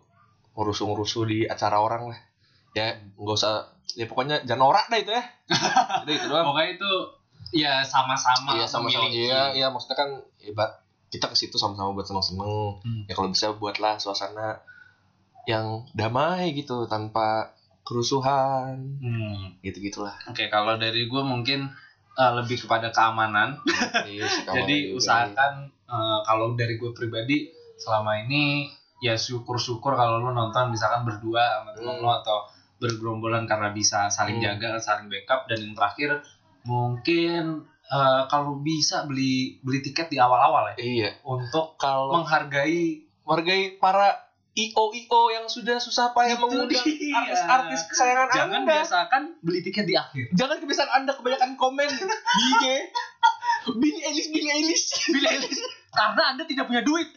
[0.54, 2.20] ngurusu-ngurusu di acara orang lah
[2.72, 5.24] ya nggak usah ya pokoknya jangan norak dah itu ya
[6.08, 6.92] gitu doang Pokoknya itu
[7.52, 8.54] ya sama-sama.
[8.54, 10.70] iya sama-sama iya iya maksudnya kan hebat
[11.08, 12.46] kita ke situ sama-sama buat seneng-seneng
[12.80, 13.04] Hmm.
[13.06, 14.62] ya kalau bisa buatlah suasana
[15.50, 17.50] yang damai gitu tanpa
[17.82, 19.58] kerusuhan Hmm.
[19.60, 21.66] gitu gitulah Oke, kalau dari gue mungkin
[22.14, 23.56] eh, lebih kepada keamanan.
[24.48, 25.54] Jadi usahakan
[25.88, 28.68] eh, kalau dari gue pribadi selama ini
[29.00, 32.04] ya syukur-syukur kalau lu nonton misalkan berdua sama temen Hmm.
[32.04, 32.38] lo atau
[32.78, 34.46] bergerombolan karena bisa saling Hmm.
[34.54, 36.20] jaga, saling backup dan yang terakhir
[36.64, 43.80] mungkin eh, kalau bisa beli beli tiket di awal-awal ya iya untuk kalau menghargai menghargai
[43.80, 44.29] para
[44.62, 46.84] IO IO yang sudah susah payah Itu mengundang
[47.16, 48.72] artis-artis kesayangan jangan anda.
[48.76, 50.26] biasakan beli tiket di akhir.
[50.32, 52.06] Jangan kebiasaan anda kebanyakan komen di
[52.50, 52.66] IG.
[53.72, 57.12] Billy Eilish, Billy Eilish, Billy Eilish karena Anda tidak punya duit.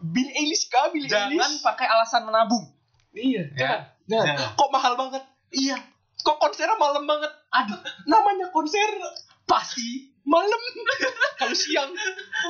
[0.00, 1.60] Billy Eilish kah, Billy Jangan Eilish.
[1.60, 2.64] pakai alasan menabung.
[3.10, 3.54] Iya, Ya.
[3.54, 3.80] jangan.
[4.06, 4.26] Jangan.
[4.26, 4.48] Jangan.
[4.54, 5.22] Kok mahal banget?
[5.50, 5.76] Iya.
[6.18, 7.28] Kok konsernya malam banget?
[7.50, 8.88] Aduh, Namanya konser
[9.44, 10.10] pasti.
[10.22, 10.58] malam.
[11.38, 11.92] Kalau siang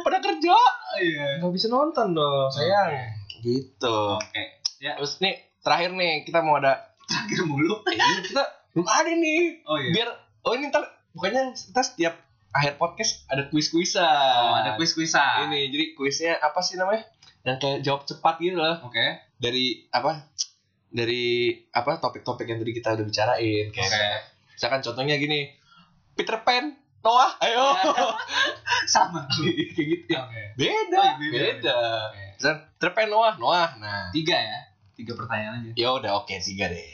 [0.00, 0.56] pada kerja.
[0.96, 1.26] Iya.
[1.38, 2.88] Gak bisa nonton dong, sayang.
[3.46, 3.98] Gitu.
[4.18, 4.42] Oke.
[4.82, 7.78] Ya, Terus nih, terakhir nih kita mau ada terakhir mulu.
[7.94, 8.42] Ini kita
[8.74, 9.62] belum ada nih.
[9.64, 9.90] Oh iya.
[9.94, 10.08] Biar
[10.42, 10.84] oh ini ntar
[11.14, 12.14] pokoknya kita setiap
[12.50, 14.02] akhir podcast ada kuis-kuisan.
[14.04, 15.48] Oh, ada kuis-kuisan.
[15.48, 17.06] Ini jadi kuisnya apa sih namanya?
[17.46, 18.82] Yang kayak jawab cepat gitu loh.
[18.84, 19.22] Oke.
[19.38, 20.26] Dari apa?
[20.86, 21.24] Dari
[21.70, 24.06] apa topik-topik yang tadi kita udah bicarain kayak Oke.
[24.52, 25.54] misalkan contohnya gini.
[26.16, 26.72] Peter Pan,
[27.04, 27.76] Noah, ayo.
[28.92, 29.28] Sama.
[29.36, 30.24] kayak gitu ya.
[30.24, 30.42] Oke.
[30.56, 31.32] Beda, Oh, beda.
[31.32, 31.78] beda.
[32.36, 33.68] Peter Pan, Noah, Noah.
[33.76, 34.58] Nah, Tiga ya.
[34.92, 35.70] Tiga pertanyaan aja.
[35.74, 36.88] ya udah oke tiga deh.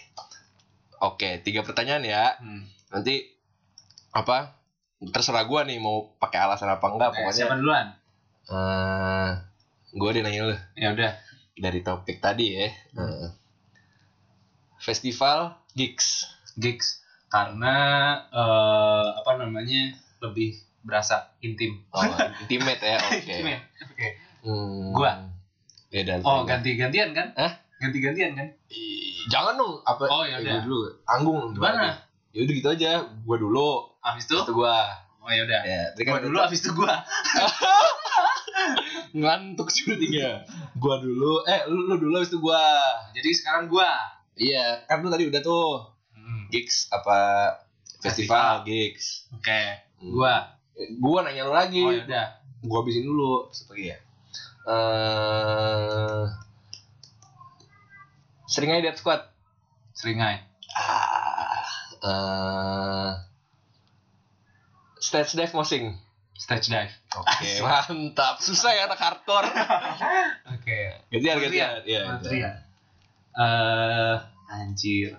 [1.01, 2.34] Oke, tiga pertanyaan ya.
[2.36, 2.66] Hmm.
[2.88, 3.24] nanti
[4.11, 4.53] apa
[5.03, 7.86] terserah gua nih mau pakai alasan apa enggak Oke, pokoknya siapa duluan?
[8.45, 9.30] eh
[9.93, 11.12] gua deh nanya lu Ya udah.
[11.55, 13.28] dari topik tadi ya Eh,
[14.78, 17.01] festival gigs Gigs.
[17.26, 17.74] Karena
[18.28, 21.80] eh, apa namanya lebih berasa intim.
[21.88, 22.05] oh,
[22.43, 23.34] intimate ya oke.
[23.88, 24.09] Oke.
[24.43, 24.90] Hmm.
[24.90, 25.12] Gua.
[25.88, 27.30] ya dan Oh ganti-gantian kan?
[27.32, 27.53] Hah?
[27.78, 28.49] Ganti-gantian kan?
[28.68, 30.62] Ih, jangan dong apa Oh, ya Eh, udah.
[30.62, 31.95] dulu tanggung Gimana?
[32.30, 32.90] ya udah gitu aja
[33.22, 33.68] gua dulu
[34.01, 34.34] Abis itu?
[34.36, 34.88] itu gua
[35.18, 35.62] Oh ya udah.
[35.62, 36.95] ya tadi Gua kan dulu abis itu gua.
[39.12, 40.43] Ngantuk syutingnya.
[40.74, 42.59] Gua dulu, eh lu, lu dulu habis itu gua.
[43.12, 43.86] Jadi sekarang gua.
[44.34, 47.18] Iya, kan lu tadi udah tuh Hmm, gigs apa
[48.01, 49.28] festival, gigs.
[49.30, 49.62] Oke.
[50.01, 50.11] Hmm.
[50.11, 50.34] Gua.
[50.99, 51.82] Gua nanya lu lagi.
[51.82, 52.26] Oh udah.
[52.61, 53.99] Gua habisin dulu satu lagi ya.
[54.62, 56.22] Eh
[58.46, 59.22] sering aja dead squad.
[59.92, 60.40] Seringai.
[60.72, 61.62] Ah,
[62.04, 63.10] eh
[64.98, 65.96] stage dive mosing.
[66.32, 66.92] Stage dive.
[67.16, 68.40] Oke, mantap.
[68.42, 69.46] Susah ya anak hardcore.
[70.58, 70.78] Oke.
[71.12, 71.70] Gantian, Buat gantian.
[71.86, 72.18] Rian.
[72.26, 72.50] Iya.
[73.32, 74.16] Eh,
[74.50, 75.16] anjir.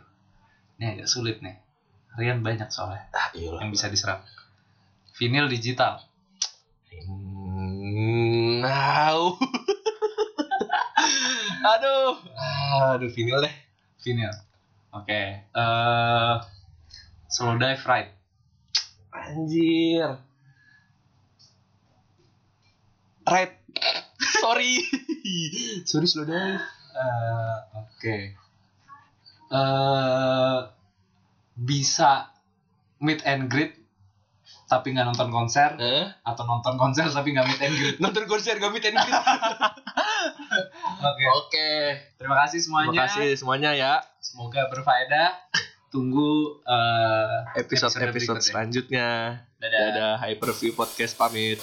[0.78, 1.58] Ini agak sulit nih.
[2.14, 4.26] Rian banyak soalnya Ah, yang bisa diserap.
[5.18, 6.02] Vinyl digital.
[7.08, 7.33] Hmm,
[8.64, 9.36] Now.
[11.76, 12.16] aduh.
[12.96, 13.56] Aduh, vinyl deh.
[14.00, 14.32] Vinyl.
[14.96, 15.44] Oke.
[15.44, 16.36] Eh,
[17.28, 18.12] slow dive ride.
[19.12, 20.16] Anjir.
[23.28, 23.52] Right.
[24.40, 24.80] Sorry.
[25.92, 26.64] Sorry slow dive.
[26.96, 28.18] Eh, Oke.
[29.52, 30.60] Eh,
[31.60, 32.32] bisa
[33.04, 33.83] meet and greet
[34.74, 36.10] tapi nggak nonton konser Eh?
[36.22, 37.98] atau nonton konser tapi nggak meet and greet.
[38.02, 39.14] Nonton konser gak meet and greet.
[41.04, 41.26] Oke.
[41.30, 41.70] Oke.
[42.16, 42.90] Terima kasih semuanya.
[42.90, 43.94] Terima kasih semuanya ya.
[44.18, 45.30] Semoga berfaedah.
[45.88, 48.42] Tunggu eh, Episode-episode berikutnya.
[48.42, 49.08] selanjutnya.
[49.62, 49.80] Dadah.
[49.86, 51.62] Dadah, Hyperview Podcast pamit.